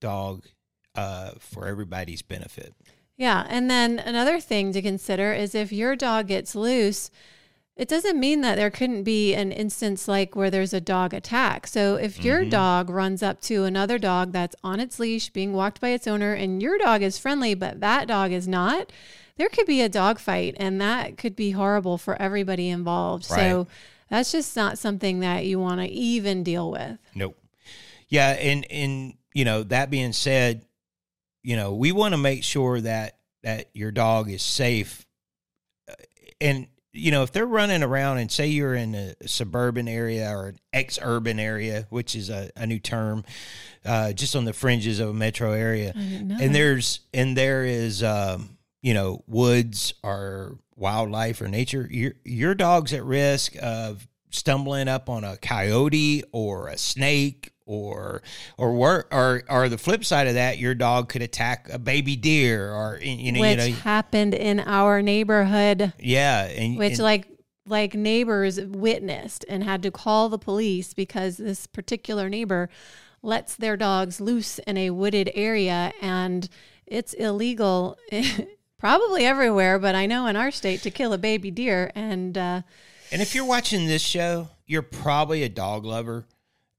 dog 0.00 0.46
uh, 0.94 1.32
for 1.38 1.66
everybody's 1.66 2.22
benefit. 2.22 2.74
Yeah. 3.16 3.46
And 3.48 3.70
then 3.70 3.98
another 3.98 4.40
thing 4.40 4.72
to 4.72 4.82
consider 4.82 5.32
is 5.32 5.54
if 5.54 5.72
your 5.72 5.96
dog 5.96 6.28
gets 6.28 6.54
loose, 6.54 7.10
it 7.76 7.88
doesn't 7.88 8.18
mean 8.18 8.40
that 8.42 8.56
there 8.56 8.70
couldn't 8.70 9.04
be 9.04 9.34
an 9.34 9.52
instance 9.52 10.06
like 10.08 10.34
where 10.36 10.50
there's 10.50 10.72
a 10.74 10.80
dog 10.80 11.14
attack. 11.14 11.66
So 11.66 11.96
if 11.96 12.22
your 12.24 12.44
Mhm. 12.44 12.50
dog 12.50 12.90
runs 12.90 13.22
up 13.22 13.40
to 13.42 13.64
another 13.64 13.98
dog 13.98 14.32
that's 14.32 14.56
on 14.62 14.80
its 14.80 14.98
leash 14.98 15.30
being 15.30 15.52
walked 15.52 15.80
by 15.80 15.90
its 15.90 16.06
owner 16.06 16.34
and 16.34 16.62
your 16.62 16.78
dog 16.78 17.02
is 17.02 17.18
friendly, 17.18 17.54
but 17.54 17.80
that 17.80 18.08
dog 18.08 18.32
is 18.32 18.46
not, 18.48 18.90
there 19.42 19.48
could 19.48 19.66
be 19.66 19.80
a 19.80 19.88
dog 19.88 20.20
fight 20.20 20.54
and 20.58 20.80
that 20.80 21.18
could 21.18 21.34
be 21.34 21.50
horrible 21.50 21.98
for 21.98 22.14
everybody 22.22 22.68
involved. 22.68 23.24
So 23.24 23.66
that's 24.08 24.30
just 24.30 24.54
not 24.54 24.78
something 24.78 25.18
that 25.18 25.46
you 25.46 25.58
want 25.58 25.80
to 25.80 25.88
even 25.88 26.44
deal 26.44 26.70
with. 26.70 26.96
Nope. 27.12 27.36
Yeah, 28.08 28.28
and 28.28 28.64
and 28.70 29.14
you 29.34 29.44
know 29.44 29.64
that 29.64 29.90
being 29.90 30.12
said, 30.12 30.64
you 31.42 31.56
know 31.56 31.74
we 31.74 31.90
want 31.90 32.14
to 32.14 32.18
make 32.18 32.44
sure 32.44 32.80
that 32.82 33.18
that 33.42 33.70
your 33.74 33.90
dog 33.90 34.30
is 34.30 34.42
safe, 34.42 35.04
Uh, 35.88 35.94
and 36.40 36.68
you 36.92 37.10
know 37.10 37.24
if 37.24 37.32
they're 37.32 37.44
running 37.44 37.82
around 37.82 38.18
and 38.18 38.30
say 38.30 38.46
you're 38.46 38.76
in 38.76 38.94
a 38.94 39.14
suburban 39.26 39.88
area 39.88 40.30
or 40.30 40.48
an 40.48 40.58
ex-urban 40.72 41.40
area, 41.40 41.88
which 41.90 42.14
is 42.14 42.30
a, 42.30 42.48
a 42.54 42.64
new 42.64 42.78
term, 42.78 43.24
uh, 43.84 44.12
just 44.12 44.36
on 44.36 44.44
the 44.44 44.52
fringes 44.52 45.00
of 45.00 45.08
a 45.08 45.14
metro 45.14 45.50
area, 45.50 45.92
I 45.96 45.98
didn't 45.98 46.28
know 46.28 46.36
and 46.38 46.54
there's 46.54 47.00
and 47.12 47.36
there 47.36 47.64
is 47.64 48.04
um, 48.04 48.58
you 48.82 48.92
know 48.92 49.24
woods 49.26 49.94
or 50.02 50.58
wildlife 50.76 51.40
or 51.40 51.48
nature, 51.48 51.88
your 51.90 52.12
your 52.24 52.54
dog's 52.54 52.92
at 52.92 53.04
risk 53.04 53.56
of 53.62 54.06
stumbling 54.30 54.88
up 54.88 55.08
on 55.08 55.24
a 55.24 55.36
coyote 55.36 56.24
or 56.32 56.68
a 56.68 56.76
snake 56.76 57.52
or 57.64 58.22
or 58.58 58.70
or 58.70 59.06
or, 59.10 59.42
or 59.48 59.68
the 59.68 59.78
flip 59.78 60.04
side 60.04 60.26
of 60.26 60.34
that, 60.34 60.58
your 60.58 60.74
dog 60.74 61.08
could 61.08 61.22
attack 61.22 61.68
a 61.72 61.78
baby 61.78 62.16
deer 62.16 62.72
or 62.72 62.98
you 63.00 63.32
know, 63.32 63.40
which 63.40 63.60
you 63.60 63.70
know, 63.70 63.76
happened 63.78 64.34
in 64.34 64.60
our 64.60 65.00
neighborhood. 65.00 65.92
Yeah, 65.98 66.44
and, 66.44 66.76
which 66.76 66.94
and, 66.94 67.02
like 67.02 67.28
like 67.66 67.94
neighbors 67.94 68.60
witnessed 68.60 69.44
and 69.48 69.62
had 69.62 69.82
to 69.82 69.90
call 69.90 70.28
the 70.28 70.38
police 70.38 70.94
because 70.94 71.36
this 71.36 71.66
particular 71.66 72.28
neighbor 72.28 72.68
lets 73.22 73.54
their 73.54 73.76
dogs 73.76 74.20
loose 74.20 74.58
in 74.60 74.76
a 74.76 74.90
wooded 74.90 75.30
area 75.34 75.92
and 76.00 76.48
it's 76.86 77.12
illegal 77.14 77.96
probably 78.82 79.24
everywhere 79.24 79.78
but 79.78 79.94
i 79.94 80.06
know 80.06 80.26
in 80.26 80.34
our 80.34 80.50
state 80.50 80.82
to 80.82 80.90
kill 80.90 81.12
a 81.12 81.18
baby 81.18 81.50
deer 81.50 81.92
and 81.94 82.36
uh, 82.36 82.60
and 83.12 83.22
if 83.22 83.34
you're 83.34 83.44
watching 83.44 83.86
this 83.86 84.02
show 84.02 84.48
you're 84.66 84.82
probably 84.82 85.42
a 85.42 85.48
dog 85.48 85.84
lover 85.84 86.26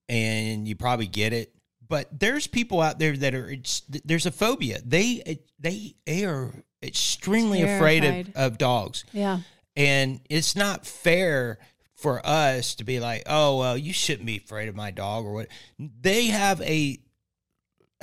and 0.10 0.68
you 0.68 0.76
probably 0.76 1.08
get 1.08 1.34
it. 1.34 1.54
But 1.88 2.08
there's 2.20 2.48
people 2.48 2.82
out 2.82 3.00
there 3.00 3.16
that 3.18 3.36
are 3.36 3.56
there's 4.04 4.26
a 4.26 4.32
phobia. 4.32 4.80
They 4.84 5.40
they, 5.60 5.96
they 6.06 6.26
are 6.26 6.52
extremely 6.82 7.60
Terrified. 7.60 8.04
afraid 8.04 8.28
of, 8.30 8.36
of 8.36 8.58
dogs. 8.58 9.06
Yeah. 9.12 9.40
And 9.76 10.22
it's 10.30 10.56
not 10.56 10.86
fair 10.86 11.60
for 11.96 12.26
us 12.26 12.76
to 12.76 12.84
be 12.84 13.00
like, 13.00 13.24
oh 13.28 13.60
well, 13.60 13.78
you 13.78 13.94
shouldn't 13.94 14.26
be 14.26 14.38
afraid 14.38 14.70
of 14.70 14.76
my 14.76 14.92
dog 14.92 15.26
or 15.26 15.34
what. 15.34 15.48
They 15.78 16.28
have 16.28 16.62
a 16.62 17.00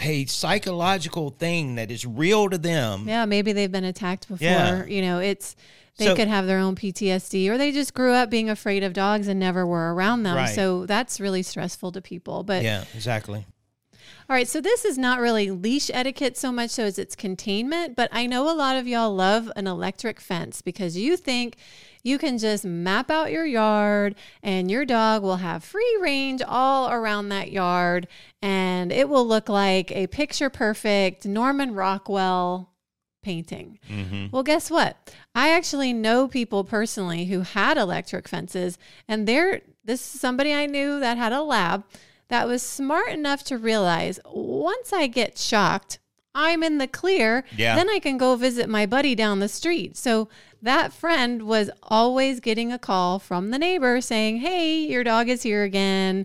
a 0.00 0.24
psychological 0.26 1.30
thing 1.30 1.76
that 1.76 1.90
is 1.90 2.06
real 2.06 2.48
to 2.48 2.58
them. 2.58 3.08
Yeah, 3.08 3.24
maybe 3.24 3.52
they've 3.52 3.70
been 3.70 3.84
attacked 3.84 4.28
before. 4.28 4.46
Yeah. 4.46 4.84
You 4.86 5.02
know, 5.02 5.18
it's 5.18 5.56
they 5.98 6.06
so, 6.06 6.16
could 6.16 6.28
have 6.28 6.46
their 6.46 6.58
own 6.58 6.76
PTSD 6.76 7.48
or 7.48 7.58
they 7.58 7.72
just 7.72 7.94
grew 7.94 8.12
up 8.12 8.30
being 8.30 8.48
afraid 8.48 8.82
of 8.82 8.92
dogs 8.92 9.28
and 9.28 9.38
never 9.38 9.66
were 9.66 9.94
around 9.94 10.22
them. 10.22 10.36
Right. 10.36 10.54
So 10.54 10.86
that's 10.86 11.20
really 11.20 11.42
stressful 11.42 11.92
to 11.92 12.00
people. 12.00 12.42
But 12.42 12.62
Yeah, 12.62 12.84
exactly. 12.94 13.46
All 14.30 14.36
right, 14.36 14.46
so 14.46 14.60
this 14.60 14.84
is 14.84 14.96
not 14.96 15.18
really 15.18 15.50
leash 15.50 15.90
etiquette 15.92 16.36
so 16.36 16.52
much 16.52 16.70
so 16.70 16.84
as 16.84 17.00
it's 17.00 17.16
containment, 17.16 17.96
but 17.96 18.08
I 18.12 18.28
know 18.28 18.48
a 18.48 18.54
lot 18.54 18.76
of 18.76 18.86
y'all 18.86 19.12
love 19.12 19.50
an 19.56 19.66
electric 19.66 20.20
fence 20.20 20.62
because 20.62 20.96
you 20.96 21.16
think 21.16 21.56
you 22.04 22.16
can 22.16 22.38
just 22.38 22.64
map 22.64 23.10
out 23.10 23.32
your 23.32 23.44
yard 23.44 24.14
and 24.40 24.70
your 24.70 24.84
dog 24.84 25.24
will 25.24 25.38
have 25.38 25.64
free 25.64 25.98
range 26.00 26.42
all 26.46 26.92
around 26.92 27.30
that 27.30 27.50
yard 27.50 28.06
and 28.40 28.92
it 28.92 29.08
will 29.08 29.26
look 29.26 29.48
like 29.48 29.90
a 29.90 30.06
picture 30.06 30.48
perfect 30.48 31.26
Norman 31.26 31.74
Rockwell 31.74 32.70
painting. 33.24 33.80
Mm-hmm. 33.88 34.26
Well, 34.30 34.44
guess 34.44 34.70
what? 34.70 35.12
I 35.34 35.50
actually 35.50 35.92
know 35.92 36.28
people 36.28 36.62
personally 36.62 37.24
who 37.24 37.40
had 37.40 37.76
electric 37.76 38.28
fences, 38.28 38.78
and 39.08 39.26
they're 39.26 39.62
this 39.84 40.14
is 40.14 40.20
somebody 40.20 40.54
I 40.54 40.66
knew 40.66 41.00
that 41.00 41.18
had 41.18 41.32
a 41.32 41.42
lab 41.42 41.82
that 42.30 42.48
was 42.48 42.62
smart 42.62 43.10
enough 43.10 43.44
to 43.44 43.58
realize 43.58 44.18
once 44.24 44.92
I 44.92 45.06
get 45.06 45.36
shocked, 45.36 45.98
I'm 46.34 46.62
in 46.62 46.78
the 46.78 46.86
clear. 46.86 47.44
Yeah. 47.56 47.76
Then 47.76 47.90
I 47.90 47.98
can 47.98 48.16
go 48.16 48.36
visit 48.36 48.68
my 48.68 48.86
buddy 48.86 49.14
down 49.14 49.40
the 49.40 49.48
street. 49.48 49.96
So 49.96 50.28
that 50.62 50.92
friend 50.92 51.42
was 51.42 51.70
always 51.82 52.40
getting 52.40 52.72
a 52.72 52.78
call 52.78 53.18
from 53.18 53.50
the 53.50 53.58
neighbor 53.58 54.00
saying, 54.00 54.38
"Hey, 54.38 54.78
your 54.78 55.04
dog 55.04 55.28
is 55.28 55.42
here 55.42 55.64
again." 55.64 56.24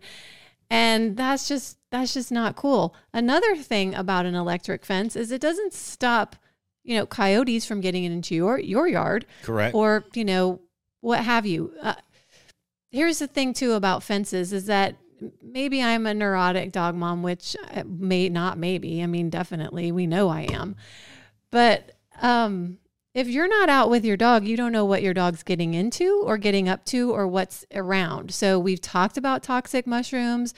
And 0.69 1.17
that's 1.17 1.47
just 1.47 1.77
that's 1.91 2.13
just 2.13 2.31
not 2.31 2.55
cool. 2.55 2.95
Another 3.13 3.55
thing 3.55 3.93
about 3.93 4.25
an 4.25 4.35
electric 4.35 4.85
fence 4.85 5.15
is 5.15 5.31
it 5.31 5.41
doesn't 5.41 5.73
stop 5.73 6.35
you 6.85 6.95
know, 6.95 7.05
coyotes 7.05 7.65
from 7.65 7.81
getting 7.81 8.03
into 8.03 8.35
your 8.35 8.59
your 8.59 8.87
yard. 8.87 9.25
Correct. 9.41 9.75
Or, 9.75 10.05
you 10.13 10.23
know, 10.23 10.61
what 11.01 11.23
have 11.23 11.45
you. 11.45 11.73
Uh, 11.81 11.95
here's 12.91 13.19
the 13.19 13.27
thing 13.27 13.53
too 13.53 13.73
about 13.73 14.03
fences 14.03 14.53
is 14.53 14.67
that 14.67 14.95
maybe 15.41 15.81
I'm 15.81 16.05
a 16.05 16.13
neurotic 16.13 16.71
dog 16.71 16.95
mom, 16.95 17.23
which 17.23 17.55
uh, 17.73 17.83
may 17.85 18.29
not 18.29 18.57
maybe. 18.57 19.01
I 19.01 19.07
mean, 19.07 19.29
definitely 19.29 19.91
we 19.91 20.07
know 20.07 20.29
I 20.29 20.41
am. 20.41 20.75
But 21.51 21.97
um 22.21 22.77
if 23.15 23.29
you're 23.29 23.47
not 23.47 23.69
out 23.69 23.89
with 23.89 24.03
your 24.03 24.17
dog, 24.17 24.45
you 24.45 24.57
don't 24.57 24.73
know 24.73 24.83
what 24.83 25.01
your 25.01 25.13
dog's 25.13 25.41
getting 25.41 25.73
into 25.73 26.21
or 26.25 26.37
getting 26.37 26.67
up 26.67 26.83
to 26.85 27.11
or 27.11 27.25
what's 27.25 27.65
around. 27.73 28.31
So 28.31 28.59
we've 28.59 28.81
talked 28.81 29.15
about 29.15 29.41
toxic 29.41 29.87
mushrooms. 29.87 30.53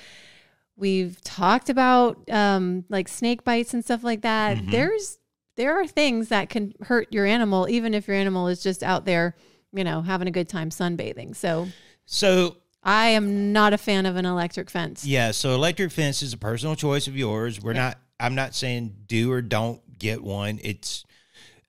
We've 0.75 1.21
talked 1.21 1.69
about 1.69 2.17
um, 2.31 2.83
like 2.89 3.07
snake 3.07 3.43
bites 3.43 3.75
and 3.75 3.85
stuff 3.85 4.03
like 4.03 4.23
that. 4.23 4.57
Mm-hmm. 4.57 4.71
There's 4.71 5.19
there 5.55 5.79
are 5.79 5.87
things 5.87 6.29
that 6.29 6.49
can 6.49 6.73
hurt 6.81 7.11
your 7.11 7.25
animal, 7.25 7.67
even 7.69 7.93
if 7.93 8.07
your 8.07 8.15
animal 8.15 8.47
is 8.47 8.61
just 8.61 8.83
out 8.83 9.05
there, 9.05 9.35
you 9.73 9.83
know, 9.83 10.01
having 10.01 10.27
a 10.27 10.31
good 10.31 10.47
time 10.47 10.69
sunbathing. 10.69 11.35
So, 11.35 11.67
so 12.05 12.57
I 12.83 13.07
am 13.09 13.51
not 13.51 13.73
a 13.73 13.77
fan 13.77 14.05
of 14.05 14.15
an 14.15 14.25
electric 14.25 14.69
fence. 14.69 15.05
Yeah. 15.05 15.31
So 15.31 15.53
electric 15.53 15.91
fence 15.91 16.21
is 16.21 16.33
a 16.33 16.37
personal 16.37 16.75
choice 16.75 17.07
of 17.07 17.17
yours. 17.17 17.61
We're 17.61 17.73
yeah. 17.73 17.81
not, 17.81 17.97
I'm 18.19 18.35
not 18.35 18.55
saying 18.55 18.95
do 19.07 19.31
or 19.31 19.41
don't 19.41 19.81
get 19.99 20.23
one. 20.23 20.59
It's, 20.63 21.05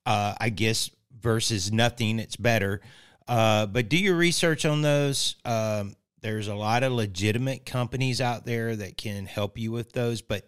uh, 0.06 0.34
I 0.40 0.50
guess 0.50 0.90
versus 1.20 1.72
nothing, 1.72 2.18
it's 2.18 2.36
better. 2.36 2.80
Uh, 3.26 3.66
but 3.66 3.88
do 3.88 3.98
your 3.98 4.16
research 4.16 4.64
on 4.64 4.82
those. 4.82 5.36
Um, 5.44 5.94
there's 6.20 6.48
a 6.48 6.54
lot 6.54 6.82
of 6.82 6.92
legitimate 6.92 7.66
companies 7.66 8.20
out 8.20 8.46
there 8.46 8.74
that 8.76 8.96
can 8.96 9.26
help 9.26 9.58
you 9.58 9.72
with 9.72 9.92
those. 9.92 10.22
But 10.22 10.44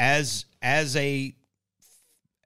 as 0.00 0.46
as 0.62 0.96
a 0.96 1.34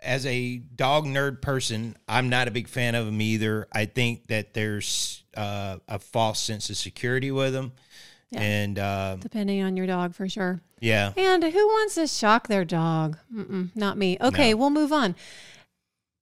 as 0.04 0.26
a 0.26 0.58
dog 0.58 1.06
nerd 1.06 1.40
person, 1.42 1.96
I'm 2.08 2.28
not 2.28 2.49
a 2.49 2.50
big 2.50 2.68
fan 2.68 2.94
of 2.94 3.06
them 3.06 3.20
either. 3.20 3.66
I 3.73 3.87
think 3.87 4.26
that 4.28 4.54
there's 4.54 5.25
uh, 5.37 5.78
a 5.88 5.99
false 5.99 6.40
sense 6.40 6.70
of 6.70 6.76
security 6.76 7.30
with 7.30 7.52
them. 7.52 7.73
Yeah. 8.30 8.40
And 8.40 8.78
uh, 8.78 9.16
depending 9.20 9.62
on 9.62 9.76
your 9.76 9.87
dog, 9.87 10.14
for 10.14 10.28
sure. 10.28 10.61
Yeah. 10.80 11.12
And 11.16 11.42
who 11.42 11.66
wants 11.66 11.94
to 11.94 12.06
shock 12.06 12.49
their 12.49 12.64
dog? 12.64 13.18
Mm-mm, 13.34 13.70
not 13.75 13.96
me. 13.96 14.18
Okay, 14.20 14.50
no. 14.50 14.56
we'll 14.56 14.70
move 14.70 14.92
on. 14.92 15.14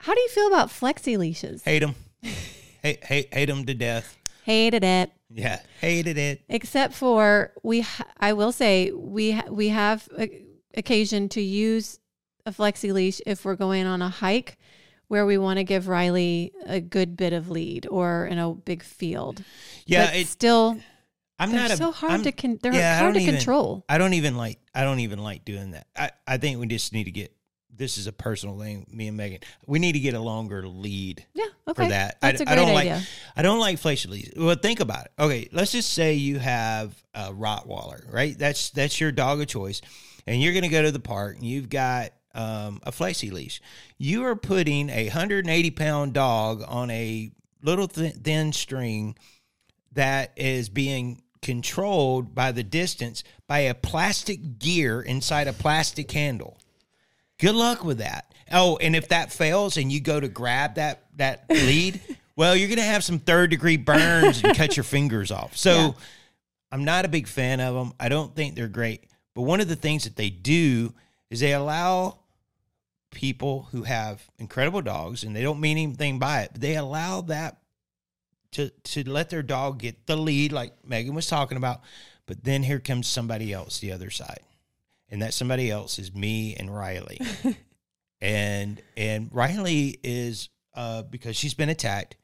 How 0.01 0.15
do 0.15 0.21
you 0.21 0.29
feel 0.29 0.49
about 0.49 0.69
flexi 0.69 1.17
leashes? 1.17 1.63
Hate 1.65 1.81
them. 1.81 1.95
hate, 2.83 3.05
hate, 3.05 3.33
hate 3.33 3.47
them 3.47 3.65
to 3.65 3.75
death. 3.75 4.19
Hated 4.45 4.85
it. 4.85 5.11
Yeah, 5.31 5.61
hated 5.81 6.19
it. 6.19 6.43
Except 6.49 6.93
for 6.93 7.53
we, 7.63 7.81
ha- 7.81 8.09
I 8.19 8.33
will 8.35 8.53
say 8.53 8.91
we 8.91 9.33
ha- 9.33 9.49
we 9.51 9.69
have 9.69 10.09
occasion 10.75 11.29
to 11.31 11.41
use 11.41 11.99
a 12.47 12.53
flexi 12.53 12.93
leash 12.93 13.21
if 13.27 13.45
we're 13.45 13.57
going 13.57 13.87
on 13.87 14.03
a 14.03 14.09
hike 14.09 14.59
where 15.09 15.27
we 15.27 15.37
want 15.37 15.59
to 15.59 15.65
give 15.65 15.89
Riley 15.89 16.53
a 16.65 16.81
good 16.81 17.17
bit 17.17 17.33
of 17.33 17.51
lead 17.51 17.87
or 17.91 18.27
in 18.27 18.39
a 18.39 18.53
big 18.53 18.83
field. 18.83 19.45
Yeah, 19.85 20.07
but 20.07 20.17
it, 20.17 20.27
still 20.27 20.79
I'm 21.39 21.53
not 21.53 21.71
a, 21.71 21.77
so 21.77 21.93
hard 21.93 22.13
I'm, 22.13 22.23
to 22.23 22.33
con- 22.33 22.59
they're 22.63 22.73
yeah, 22.75 22.99
hard 22.99 23.15
to 23.15 23.21
even, 23.21 23.35
control. 23.35 23.85
I 23.89 23.99
don't 23.99 24.15
even 24.15 24.37
like 24.37 24.59
I 24.75 24.85
don't 24.85 25.01
even 25.01 25.19
like 25.19 25.45
doing 25.45 25.73
that. 25.73 25.87
I, 25.97 26.11
I 26.27 26.37
think 26.39 26.59
we 26.59 26.67
just 26.67 26.93
need 26.93 27.05
to 27.05 27.11
get 27.11 27.35
this 27.75 27.99
is 27.99 28.07
a 28.07 28.13
personal 28.13 28.59
thing, 28.59 28.87
me 28.91 29.09
and 29.09 29.17
Megan. 29.17 29.41
We 29.67 29.79
need 29.79 29.93
to 29.93 30.01
get 30.01 30.15
a 30.15 30.21
longer 30.21 30.67
lead. 30.67 31.27
Yeah, 31.35 31.45
okay. 31.69 31.85
For 31.85 31.89
that, 31.91 32.21
That's 32.21 32.41
I, 32.41 32.45
a 32.45 32.47
great 32.47 32.53
I 32.53 32.55
don't 32.55 32.77
idea. 32.77 32.95
like. 32.95 33.03
I 33.37 33.43
don't 33.43 33.61
like 33.61 33.79
flexi 33.81 34.09
leads. 34.09 34.31
Well, 34.37 34.55
think 34.57 34.81
about 34.81 35.07
it. 35.07 35.13
Okay, 35.19 35.49
let's 35.53 35.73
just 35.73 35.93
say 35.93 36.15
you 36.15 36.39
have 36.39 36.95
a 37.15 37.33
Rottweiler, 37.33 38.13
right? 38.13 38.39
That's 38.39 38.71
that's 38.71 39.01
your 39.01 39.13
dog 39.13 39.41
of 39.41 39.47
choice, 39.47 39.81
and 40.27 40.41
you're 40.41 40.53
going 40.53 40.65
to 40.65 40.69
go 40.69 40.83
to 40.83 40.91
the 40.93 41.01
park, 41.01 41.37
and 41.37 41.45
you've 41.45 41.69
got 41.69 42.13
um, 42.35 42.81
a 42.85 42.91
flexi 42.91 43.31
leash. 43.31 43.61
You 43.99 44.25
are 44.25 44.37
putting 44.37 44.91
a 44.91 45.05
180 45.05 45.71
pound 45.71 46.13
dog 46.13 46.63
on 46.67 46.91
a 46.91 47.31
little 47.63 47.89
th- 47.89 48.15
thin 48.15 48.53
string 48.53 49.17
that 49.93 50.33
is 50.37 50.69
being 50.69 51.23
controlled 51.43 52.35
by 52.35 52.53
the 52.53 52.63
distance 52.63 53.25
by 53.47 53.61
a 53.61 53.75
plastic 53.75 54.59
gear 54.59 55.03
inside 55.03 55.49
a 55.49 55.53
plastic 55.53 56.11
handle. 56.11 56.59
Good 57.39 57.55
luck 57.55 57.85
with 57.85 57.99
that. 57.99 58.33
Oh, 58.53 58.77
and 58.77 58.95
if 58.95 59.09
that 59.09 59.33
fails 59.33 59.77
and 59.77 59.91
you 59.91 60.01
go 60.01 60.21
to 60.21 60.29
grab 60.29 60.77
that 60.77 61.05
that 61.17 61.45
lead, 61.51 62.01
well, 62.37 62.57
you're 62.57 62.69
going 62.69 62.79
to 62.79 62.85
have 62.85 63.05
some 63.05 63.19
third 63.19 63.51
degree 63.51 63.77
burns 63.77 64.43
and 64.43 64.57
cut 64.57 64.77
your 64.77 64.85
fingers 64.85 65.31
off. 65.31 65.57
So 65.57 65.73
yeah. 65.73 65.93
I'm 66.71 66.85
not 66.85 67.05
a 67.05 67.09
big 67.09 67.27
fan 67.27 67.61
of 67.61 67.75
them. 67.75 67.93
I 68.01 68.09
don't 68.09 68.35
think 68.35 68.55
they're 68.55 68.69
great. 68.69 69.05
But 69.35 69.43
one 69.43 69.61
of 69.61 69.69
the 69.69 69.77
things 69.77 70.05
that 70.05 70.17
they 70.17 70.31
do 70.31 70.95
is 71.31 71.41
they 71.41 71.53
allow 71.53 72.19
people 73.13 73.69
who 73.71 73.85
have 73.85 74.29
incredible 74.39 74.83
dogs 74.83 75.23
and 75.23 75.37
they 75.37 75.43
don't 75.43 75.61
mean 75.61 75.79
anything 75.79 76.19
by 76.19 76.43
it, 76.43 76.51
but 76.53 76.61
they 76.61 76.77
allow 76.77 77.21
that 77.23 77.59
to 78.53 78.71
to 78.71 79.09
let 79.09 79.31
their 79.31 79.43
dog 79.43 79.79
get 79.79 80.07
the 80.07 80.17
lead, 80.17 80.53
like 80.53 80.73
Megan 80.85 81.15
was 81.15 81.27
talking 81.27 81.57
about. 81.57 81.81
But 82.27 82.45
then 82.45 82.63
here 82.63 82.81
comes 82.81 83.07
somebody 83.07 83.53
else, 83.53 83.79
the 83.79 83.93
other 83.93 84.11
side, 84.11 84.41
and 85.09 85.23
that 85.23 85.35
somebody 85.35 85.71
else 85.71 85.99
is 85.99 86.15
me 86.15 86.55
and 86.57 86.75
Riley, 86.75 87.21
and 88.21 88.81
and 88.97 89.29
Riley 89.33 89.99
is 90.03 90.49
uh, 90.75 91.03
because 91.03 91.37
she's 91.37 91.55
been 91.55 91.69
attacked. 91.69 92.17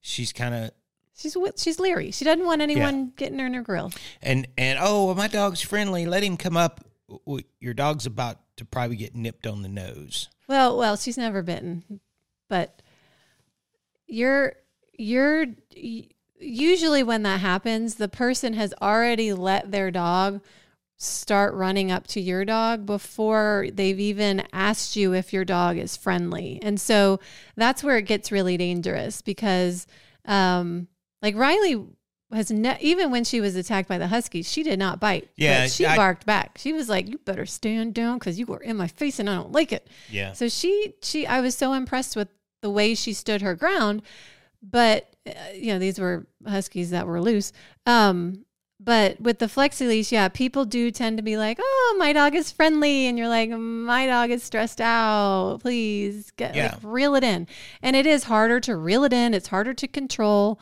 She's 0.00 0.32
kind 0.32 0.54
of 0.54 0.70
She's 1.16 1.36
she's 1.56 1.78
leery. 1.78 2.10
She 2.10 2.24
doesn't 2.24 2.44
want 2.44 2.60
anyone 2.60 3.04
yeah. 3.04 3.10
getting 3.16 3.38
her 3.38 3.46
in 3.46 3.54
her 3.54 3.62
grill. 3.62 3.92
And 4.20 4.48
and 4.58 4.78
oh, 4.82 5.06
well, 5.06 5.14
my 5.14 5.28
dog's 5.28 5.60
friendly. 5.60 6.06
Let 6.06 6.24
him 6.24 6.36
come 6.36 6.56
up. 6.56 6.84
Your 7.60 7.74
dog's 7.74 8.06
about 8.06 8.38
to 8.56 8.64
probably 8.64 8.96
get 8.96 9.14
nipped 9.14 9.46
on 9.46 9.62
the 9.62 9.68
nose. 9.68 10.28
Well, 10.48 10.76
well, 10.76 10.96
she's 10.96 11.18
never 11.18 11.42
bitten, 11.42 12.00
but 12.48 12.82
you're 14.06 14.54
you're 14.92 15.46
usually 16.38 17.02
when 17.02 17.22
that 17.22 17.40
happens, 17.40 17.96
the 17.96 18.08
person 18.08 18.54
has 18.54 18.74
already 18.80 19.32
let 19.32 19.70
their 19.70 19.90
dog 19.90 20.40
start 20.96 21.54
running 21.54 21.90
up 21.90 22.06
to 22.06 22.20
your 22.20 22.44
dog 22.44 22.86
before 22.86 23.66
they've 23.72 23.98
even 23.98 24.46
asked 24.52 24.94
you 24.96 25.12
if 25.12 25.32
your 25.32 25.44
dog 25.44 25.76
is 25.76 25.96
friendly. 25.96 26.60
And 26.62 26.80
so 26.80 27.20
that's 27.56 27.82
where 27.82 27.96
it 27.98 28.06
gets 28.06 28.30
really 28.32 28.56
dangerous 28.56 29.20
because 29.20 29.86
um 30.24 30.88
like 31.20 31.34
Riley 31.36 31.84
has 32.34 32.50
ne- 32.50 32.78
even 32.80 33.10
when 33.10 33.24
she 33.24 33.40
was 33.40 33.56
attacked 33.56 33.88
by 33.88 33.96
the 33.98 34.08
huskies, 34.08 34.50
she 34.50 34.62
did 34.62 34.78
not 34.78 35.00
bite. 35.00 35.28
Yeah, 35.36 35.66
she 35.66 35.86
I- 35.86 35.96
barked 35.96 36.26
back. 36.26 36.58
She 36.58 36.72
was 36.72 36.88
like, 36.88 37.08
"You 37.08 37.18
better 37.18 37.46
stand 37.46 37.94
down 37.94 38.18
because 38.18 38.38
you 38.38 38.46
were 38.46 38.60
in 38.60 38.76
my 38.76 38.88
face 38.88 39.18
and 39.18 39.30
I 39.30 39.34
don't 39.36 39.52
like 39.52 39.72
it." 39.72 39.86
Yeah. 40.10 40.32
So 40.32 40.48
she 40.48 40.94
she 41.02 41.26
I 41.26 41.40
was 41.40 41.56
so 41.56 41.72
impressed 41.72 42.16
with 42.16 42.28
the 42.60 42.70
way 42.70 42.94
she 42.94 43.12
stood 43.12 43.42
her 43.42 43.54
ground, 43.54 44.02
but 44.62 45.10
uh, 45.26 45.30
you 45.54 45.72
know 45.72 45.78
these 45.78 45.98
were 45.98 46.26
huskies 46.46 46.90
that 46.90 47.06
were 47.06 47.20
loose. 47.20 47.52
Um, 47.86 48.44
but 48.80 49.18
with 49.20 49.38
the 49.38 49.46
flexi 49.46 49.86
leash, 49.86 50.12
yeah, 50.12 50.28
people 50.28 50.64
do 50.64 50.90
tend 50.90 51.16
to 51.16 51.22
be 51.22 51.36
like, 51.36 51.58
"Oh, 51.60 51.96
my 51.98 52.12
dog 52.12 52.34
is 52.34 52.50
friendly," 52.50 53.06
and 53.06 53.16
you're 53.16 53.28
like, 53.28 53.48
"My 53.50 54.06
dog 54.06 54.30
is 54.30 54.42
stressed 54.42 54.80
out. 54.80 55.58
Please 55.62 56.30
get 56.32 56.54
Yeah. 56.54 56.72
like 56.72 56.78
reel 56.82 57.14
it 57.14 57.24
in." 57.24 57.46
And 57.82 57.94
it 57.96 58.06
is 58.06 58.24
harder 58.24 58.60
to 58.60 58.76
reel 58.76 59.04
it 59.04 59.12
in. 59.12 59.32
It's 59.32 59.48
harder 59.48 59.72
to 59.74 59.86
control. 59.88 60.58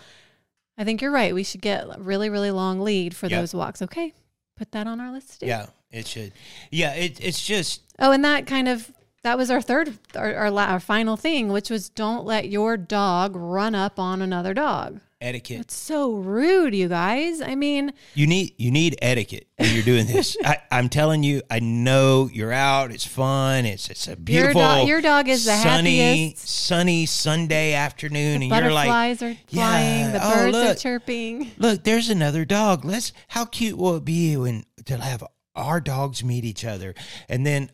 I 0.78 0.84
think 0.84 1.02
you're 1.02 1.10
right. 1.10 1.34
We 1.34 1.44
should 1.44 1.60
get 1.60 1.84
a 1.84 1.96
really 2.00 2.28
really 2.30 2.50
long 2.50 2.80
lead 2.80 3.14
for 3.14 3.26
Yeah. 3.26 3.40
those 3.40 3.54
walks. 3.54 3.82
Okay, 3.82 4.12
put 4.56 4.72
that 4.72 4.86
on 4.86 5.00
our 5.00 5.12
list. 5.12 5.34
to 5.34 5.38
do. 5.40 5.46
Yeah, 5.46 5.66
it 5.90 6.06
should. 6.06 6.32
Yeah, 6.70 6.94
it, 6.94 7.18
it's 7.24 7.44
just 7.44 7.82
Oh, 7.98 8.12
and 8.12 8.24
that 8.24 8.46
kind 8.46 8.68
of 8.68 8.92
that 9.22 9.36
was 9.38 9.50
our 9.50 9.60
third 9.60 9.98
our 10.16 10.34
our, 10.34 10.50
la- 10.50 10.66
our 10.66 10.80
final 10.80 11.16
thing, 11.16 11.48
which 11.48 11.70
was 11.70 11.88
don't 11.88 12.24
let 12.24 12.48
your 12.48 12.76
dog 12.76 13.36
run 13.36 13.74
up 13.74 13.98
on 13.98 14.20
another 14.22 14.54
dog. 14.54 15.00
etiquette. 15.20 15.60
It's 15.60 15.76
so 15.76 16.14
rude, 16.14 16.74
you 16.74 16.88
guys. 16.88 17.40
I 17.40 17.54
mean, 17.54 17.92
You 18.14 18.26
need 18.26 18.54
you 18.58 18.70
need 18.72 18.96
etiquette 19.00 19.46
when 19.62 19.74
you're 19.74 19.84
doing 19.84 20.06
this. 20.06 20.36
I, 20.44 20.58
I'm 20.70 20.88
telling 20.88 21.22
you, 21.22 21.42
I 21.50 21.60
know 21.60 22.28
you're 22.32 22.52
out. 22.52 22.90
It's 22.90 23.06
fun. 23.06 23.64
It's 23.64 23.88
it's 23.88 24.08
a 24.08 24.16
beautiful. 24.16 24.60
dog- 24.60 24.88
your 24.88 25.00
dog 25.00 25.28
is 25.28 25.44
the 25.44 25.56
sunny, 25.56 25.98
happiest. 25.98 26.48
sunny 26.48 27.06
Sunday 27.06 27.72
afternoon, 27.74 28.42
and 28.42 28.50
you're 28.50 28.70
like, 28.70 28.88
butterflies 28.88 29.22
are 29.22 29.36
flying, 29.46 30.12
the 30.12 30.20
oh, 30.22 30.34
birds 30.34 30.56
are 30.56 30.74
chirping. 30.74 31.50
look, 31.58 31.84
there's 31.84 32.10
another 32.10 32.44
dog. 32.44 32.84
Let's. 32.84 33.12
How 33.28 33.44
cute 33.44 33.78
will 33.78 33.96
it 33.96 34.04
be 34.04 34.36
when 34.36 34.64
to 34.86 34.98
have 34.98 35.24
our 35.54 35.80
dogs 35.80 36.24
meet 36.24 36.44
each 36.44 36.64
other, 36.64 36.94
and 37.28 37.46
then. 37.46 37.70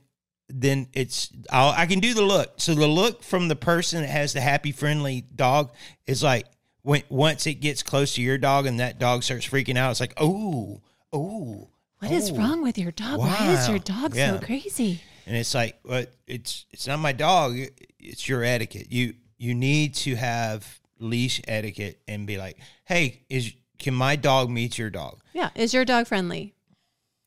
Then 0.50 0.86
it's 0.94 1.30
I'll, 1.52 1.74
I 1.76 1.84
can 1.84 2.00
do 2.00 2.14
the 2.14 2.22
look. 2.22 2.54
So 2.56 2.74
the 2.74 2.86
look 2.86 3.22
from 3.22 3.48
the 3.48 3.54
person 3.54 4.00
that 4.00 4.08
has 4.08 4.32
the 4.32 4.40
happy, 4.40 4.72
friendly 4.72 5.20
dog 5.20 5.74
is 6.06 6.22
like 6.22 6.46
when 6.80 7.02
once 7.10 7.46
it 7.46 7.56
gets 7.56 7.82
close 7.82 8.14
to 8.14 8.22
your 8.22 8.38
dog 8.38 8.64
and 8.64 8.80
that 8.80 8.98
dog 8.98 9.22
starts 9.24 9.46
freaking 9.46 9.76
out, 9.76 9.90
it's 9.90 10.00
like 10.00 10.14
oh 10.16 10.80
oh 11.12 11.68
What 11.98 12.10
is 12.12 12.30
oh. 12.30 12.36
wrong 12.36 12.62
with 12.62 12.78
your 12.78 12.92
dog? 12.92 13.18
Why 13.18 13.54
is 13.54 13.68
your 13.68 13.78
dog 13.78 14.14
Yeah. 14.14 14.38
so 14.38 14.46
crazy? 14.46 15.02
and 15.26 15.36
it's 15.36 15.54
like 15.54 15.78
but 15.84 16.10
it's 16.26 16.64
it's 16.70 16.86
not 16.86 16.98
my 16.98 17.12
dog 17.12 17.54
it's 18.00 18.26
your 18.26 18.42
etiquette 18.42 18.90
you 18.90 19.12
you 19.36 19.54
need 19.54 19.94
to 19.94 20.14
have 20.16 20.80
leash 21.00 21.38
etiquette 21.46 22.00
and 22.08 22.26
be 22.26 22.38
like 22.38 22.56
hey 22.86 23.20
is 23.28 23.52
can 23.78 23.92
my 23.94 24.16
dog 24.16 24.48
meet 24.48 24.78
your 24.78 24.88
dog 24.90 25.20
Yeah, 25.34 25.50
is 25.54 25.72
your 25.74 25.84
dog 25.84 26.06
friendly? 26.06 26.54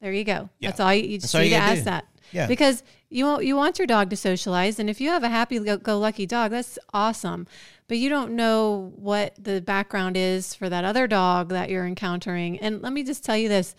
There 0.01 0.12
you 0.12 0.24
go. 0.24 0.50
Yeah. 0.60 0.70
That's 0.70 0.80
all 0.80 0.94
you, 0.94 1.04
you 1.04 1.18
just 1.20 1.32
That's 1.32 1.36
all 1.36 1.42
need 1.42 1.50
to 1.51 1.56
ask 1.56 1.78
do. 1.78 1.84
that. 1.86 2.06
Yeah. 2.32 2.48
Because 2.48 2.84
you 3.10 3.25
want 3.25 3.46
you 3.46 3.56
want 3.56 3.78
your 3.78 3.86
dog 3.86 4.10
to 4.10 4.18
socialize, 4.18 4.80
and 4.80 4.90
if 4.90 5.00
you 5.00 5.10
have 5.10 5.24
a 5.24 5.30
happy 5.30 5.60
go, 5.60 5.78
go 5.78 6.00
lucky 6.00 6.25
dog, 6.25 6.51
that's 6.51 6.80
awesome. 6.94 7.46
But 7.88 7.98
you 7.98 8.10
don't 8.10 8.36
know 8.36 8.94
what 8.96 9.36
the 9.42 9.62
background 9.62 10.18
is 10.18 10.56
for 10.56 10.70
that 10.70 10.84
other 10.84 11.08
dog 11.08 11.50
that 11.50 11.70
you're 11.70 11.86
encountering. 11.86 12.58
And 12.60 12.82
let 12.82 12.94
me 12.94 13.04
just 13.04 13.24
tell 13.24 13.38
you 13.38 13.48
this: 13.48 13.75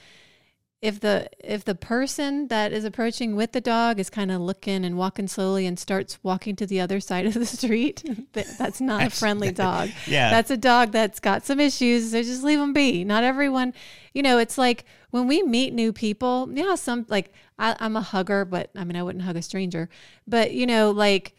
if 0.83 0.99
the 0.99 1.31
if 1.39 1.65
the 1.65 1.77
person 1.77 2.49
that 2.49 2.73
is 2.73 2.85
approaching 2.85 3.37
with 3.37 3.53
the 3.53 3.61
dog 3.61 4.01
is 4.01 4.11
kind 4.11 4.33
of 4.33 4.41
looking 4.41 4.85
and 4.85 4.99
walking 4.99 5.29
slowly 5.29 5.65
and 5.65 5.79
starts 5.79 6.19
walking 6.25 6.57
to 6.57 6.67
the 6.67 6.81
other 6.81 6.99
side 6.99 7.25
of 7.25 7.35
the 7.35 7.47
street, 7.59 8.03
that, 8.33 8.47
that's 8.59 8.81
not 8.81 9.07
a 9.07 9.11
friendly 9.11 9.53
dog. 9.53 9.91
Yeah. 10.07 10.31
That's 10.31 10.51
a 10.51 10.57
dog 10.57 10.91
that's 10.91 11.21
got 11.21 11.47
some 11.47 11.61
issues. 11.61 12.11
So 12.11 12.23
just 12.23 12.43
leave 12.43 12.59
them 12.59 12.73
be. 12.73 13.05
Not 13.05 13.23
everyone, 13.23 13.73
you 14.13 14.23
know, 14.23 14.39
it's 14.39 14.59
like 14.59 14.85
when 15.11 15.29
we 15.29 15.43
meet 15.43 15.73
new 15.73 15.93
people, 15.93 16.49
yeah, 16.53 16.75
some 16.75 17.07
like 17.09 17.33
I, 17.59 17.77
I'm 17.79 17.95
a 17.95 18.01
hugger, 18.01 18.45
but 18.45 18.71
I 18.75 18.83
mean, 18.83 18.97
I 18.97 19.03
wouldn't 19.05 19.25
hug 19.25 19.37
a 19.37 19.43
stranger. 19.43 19.89
But, 20.27 20.53
you 20.53 20.67
know, 20.67 20.91
like 20.91 21.37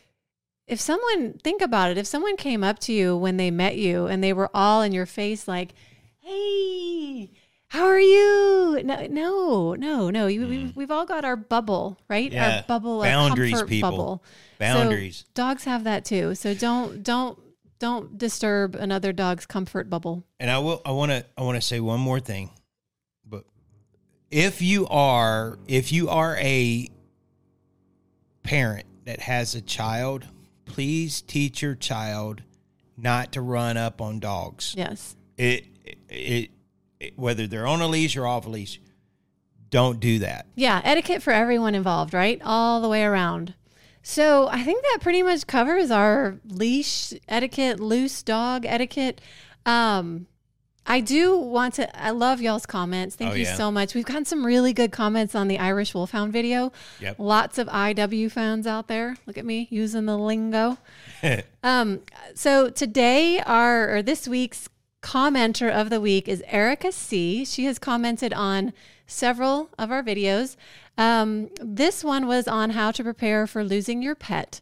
if 0.67 0.79
someone, 0.79 1.33
think 1.43 1.61
about 1.61 1.91
it, 1.91 1.97
if 1.97 2.07
someone 2.07 2.37
came 2.37 2.63
up 2.63 2.79
to 2.79 2.93
you 2.93 3.17
when 3.17 3.35
they 3.35 3.51
met 3.51 3.75
you 3.75 4.07
and 4.07 4.23
they 4.23 4.31
were 4.31 4.49
all 4.53 4.81
in 4.81 4.93
your 4.93 5.05
face, 5.05 5.47
like, 5.47 5.73
hey, 6.21 7.29
how 7.73 7.85
are 7.85 7.99
you? 7.99 8.81
No, 8.83 9.07
no, 9.07 9.73
no, 9.73 10.09
no. 10.11 10.27
You, 10.27 10.45
we've, 10.47 10.75
we've 10.75 10.91
all 10.91 11.05
got 11.07 11.25
our 11.25 11.35
bubble, 11.35 11.97
right? 12.07 12.29
Mm. 12.29 12.33
Yeah. 12.35 12.57
Our 12.57 12.63
bubble, 12.67 13.01
Boundaries, 13.01 13.59
our 13.59 13.65
people. 13.65 13.89
bubble. 13.89 14.23
Boundaries. 14.59 15.17
So 15.17 15.25
dogs 15.33 15.63
have 15.63 15.83
that 15.85 16.05
too. 16.05 16.35
So 16.35 16.53
don't, 16.53 17.01
don't, 17.01 17.39
don't 17.79 18.15
disturb 18.17 18.75
another 18.75 19.11
dog's 19.11 19.45
comfort 19.47 19.89
bubble. 19.89 20.23
and 20.39 20.49
i 20.49 20.57
will 20.57 20.81
i 20.85 20.91
want 20.91 21.11
to 21.11 21.25
i 21.37 21.41
want 21.41 21.55
to 21.57 21.61
say 21.61 21.81
one 21.81 21.99
more 21.99 22.19
thing 22.21 22.49
but 23.25 23.43
if 24.31 24.61
you 24.61 24.87
are 24.87 25.59
if 25.67 25.91
you 25.91 26.07
are 26.07 26.37
a 26.37 26.87
parent 28.43 28.85
that 29.05 29.19
has 29.19 29.53
a 29.55 29.61
child 29.61 30.27
please 30.63 31.21
teach 31.23 31.61
your 31.61 31.75
child 31.75 32.41
not 32.95 33.33
to 33.33 33.41
run 33.41 33.75
up 33.75 33.99
on 33.99 34.19
dogs 34.21 34.73
Yes. 34.77 35.17
it, 35.37 35.65
it 36.07 36.51
whether 37.15 37.47
they're 37.47 37.67
on 37.67 37.81
a 37.81 37.87
leash 37.87 38.15
or 38.17 38.25
off 38.27 38.45
a 38.45 38.49
leash 38.49 38.79
don't 39.69 39.99
do 39.99 40.19
that 40.19 40.45
Yeah, 40.55 40.81
etiquette 40.83 41.23
for 41.23 41.33
everyone 41.33 41.73
involved, 41.75 42.13
right? 42.13 42.39
All 42.45 42.79
the 42.81 42.89
way 42.89 43.03
around. 43.03 43.55
So 44.03 44.47
I 44.49 44.61
think 44.63 44.83
that 44.83 44.99
pretty 45.01 45.23
much 45.23 45.47
covers 45.47 45.89
our 45.89 46.37
leash 46.45 47.13
etiquette, 47.27 47.79
loose 47.79 48.21
dog 48.21 48.65
etiquette. 48.65 49.19
Um, 49.65 50.27
I 50.85 50.99
do 50.99 51.37
want 51.37 51.75
to. 51.75 51.97
I 51.99 52.09
love 52.09 52.41
y'all's 52.41 52.65
comments. 52.65 53.15
Thank 53.15 53.31
Oh, 53.31 53.35
you 53.35 53.45
yeah. 53.45 53.55
so 53.55 53.71
much. 53.71 53.95
We've 53.95 54.03
gotten 54.03 54.25
some 54.25 54.45
really 54.45 54.73
good 54.73 54.91
comments 54.91 55.33
on 55.33 55.47
the 55.47 55.57
Irish 55.57 55.93
Wolfhound 55.95 56.33
video. 56.33 56.73
Yep. 56.99 57.15
Lots 57.19 57.57
of 57.57 57.67
IW 57.69 58.29
fans 58.29 58.67
out 58.67 58.89
there. 58.89 59.15
Look 59.25 59.37
at 59.37 59.45
me 59.45 59.69
using 59.71 60.05
the 60.05 60.17
lingo. 60.17 60.77
Um, 61.63 62.01
so 62.35 62.69
today, 62.69 63.39
our 63.39 63.95
or 63.95 64.01
this 64.03 64.27
week's 64.27 64.67
commenter 65.03 65.69
of 65.69 65.89
the 65.89 66.01
week 66.01 66.27
is 66.27 66.41
Erica 66.47 66.91
C. 66.91 67.45
She 67.45 67.65
has 67.65 67.77
commented 67.77 68.33
on 68.33 68.73
several 69.05 69.69
of 69.77 69.91
our 69.91 70.01
videos. 70.01 70.55
Um, 70.97 71.49
this 71.59 72.03
one 72.03 72.25
was 72.25 72.47
on 72.47 72.71
how 72.71 72.91
to 72.91 73.03
prepare 73.03 73.45
for 73.45 73.63
losing 73.63 74.01
your 74.01 74.15
pet. 74.15 74.61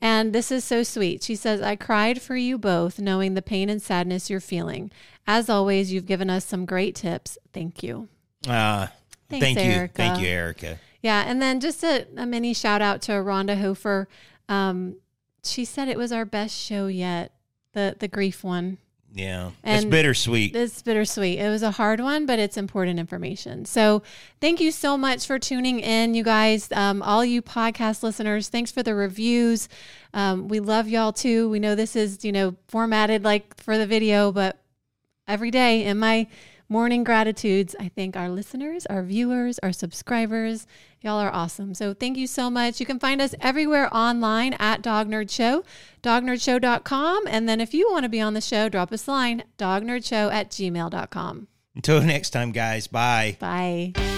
And 0.00 0.32
this 0.32 0.50
is 0.50 0.64
so 0.64 0.82
sweet. 0.82 1.22
She 1.22 1.34
says, 1.34 1.60
I 1.60 1.76
cried 1.76 2.22
for 2.22 2.36
you 2.36 2.56
both, 2.56 2.98
knowing 2.98 3.34
the 3.34 3.42
pain 3.42 3.68
and 3.68 3.82
sadness 3.82 4.30
you're 4.30 4.40
feeling. 4.40 4.90
As 5.26 5.50
always, 5.50 5.92
you've 5.92 6.06
given 6.06 6.30
us 6.30 6.44
some 6.46 6.64
great 6.64 6.94
tips. 6.94 7.36
Thank 7.52 7.82
you. 7.82 8.08
uh, 8.48 8.86
Thanks, 9.28 9.44
thank 9.44 9.58
you 9.58 9.64
Erica. 9.64 9.94
thank 9.94 10.20
you 10.20 10.26
erica 10.28 10.78
Yeah, 11.02 11.22
and 11.26 11.40
then 11.40 11.60
just 11.60 11.84
a, 11.84 12.06
a 12.16 12.26
mini 12.26 12.52
shout 12.54 12.82
out 12.82 13.02
to 13.02 13.12
Rhonda 13.12 13.60
Hofer. 13.60 14.08
Um, 14.48 14.96
she 15.44 15.64
said 15.64 15.88
it 15.88 15.98
was 15.98 16.10
our 16.10 16.24
best 16.24 16.56
show 16.56 16.86
yet, 16.88 17.32
the 17.74 17.94
the 17.98 18.08
grief 18.08 18.42
one. 18.42 18.78
Yeah 19.12 19.50
it's 19.64 19.84
bittersweet 19.84 20.54
It's 20.54 20.82
bittersweet. 20.82 21.38
It 21.38 21.48
was 21.48 21.62
a 21.62 21.72
hard 21.72 22.00
one, 22.00 22.26
but 22.26 22.38
it's 22.38 22.56
important 22.56 22.98
information. 22.98 23.64
So 23.64 24.02
thank 24.40 24.60
you 24.60 24.70
so 24.70 24.96
much 24.96 25.26
for 25.26 25.38
tuning 25.38 25.80
in, 25.80 26.14
you 26.14 26.22
guys. 26.22 26.70
Um, 26.72 27.02
all 27.02 27.24
you 27.24 27.42
podcast 27.42 28.02
listeners, 28.02 28.48
thanks 28.48 28.70
for 28.70 28.82
the 28.82 28.94
reviews. 28.94 29.68
Um, 30.14 30.48
we 30.48 30.60
love 30.60 30.88
y'all 30.88 31.12
too. 31.12 31.50
We 31.50 31.58
know 31.58 31.74
this 31.74 31.96
is 31.96 32.24
you 32.24 32.32
know 32.32 32.54
formatted 32.68 33.24
like 33.24 33.60
for 33.60 33.76
the 33.78 33.86
video, 33.86 34.30
but 34.32 34.60
every 35.26 35.50
day 35.50 35.84
in 35.84 35.98
my 35.98 36.26
morning 36.70 37.04
gratitudes, 37.04 37.74
I 37.78 37.88
thank 37.88 38.16
our 38.16 38.30
listeners, 38.30 38.86
our 38.86 39.02
viewers, 39.02 39.58
our 39.58 39.72
subscribers. 39.72 40.66
Y'all 41.02 41.18
are 41.18 41.32
awesome. 41.32 41.74
So 41.74 41.92
thank 41.92 42.16
you 42.16 42.26
so 42.26 42.48
much. 42.48 42.80
You 42.80 42.86
can 42.86 42.98
find 42.98 43.20
us 43.20 43.34
everywhere 43.40 43.94
online 43.94 44.54
at 44.54 44.80
Dog 44.80 45.08
Nerd 45.08 45.30
Show, 45.30 45.64
dognerdshow.com. 46.02 47.26
And 47.26 47.48
then 47.48 47.60
if 47.60 47.74
you 47.74 47.90
want 47.90 48.04
to 48.04 48.08
be 48.08 48.20
on 48.20 48.34
the 48.34 48.40
show, 48.40 48.68
drop 48.68 48.92
us 48.92 49.06
a 49.06 49.10
line, 49.10 49.44
dognerdshow 49.58 50.32
at 50.32 50.50
gmail.com. 50.50 51.48
until 51.74 52.00
next 52.02 52.30
time 52.30 52.52
guys 52.52 52.86
bye 52.86 53.36
Bye. 53.38 54.09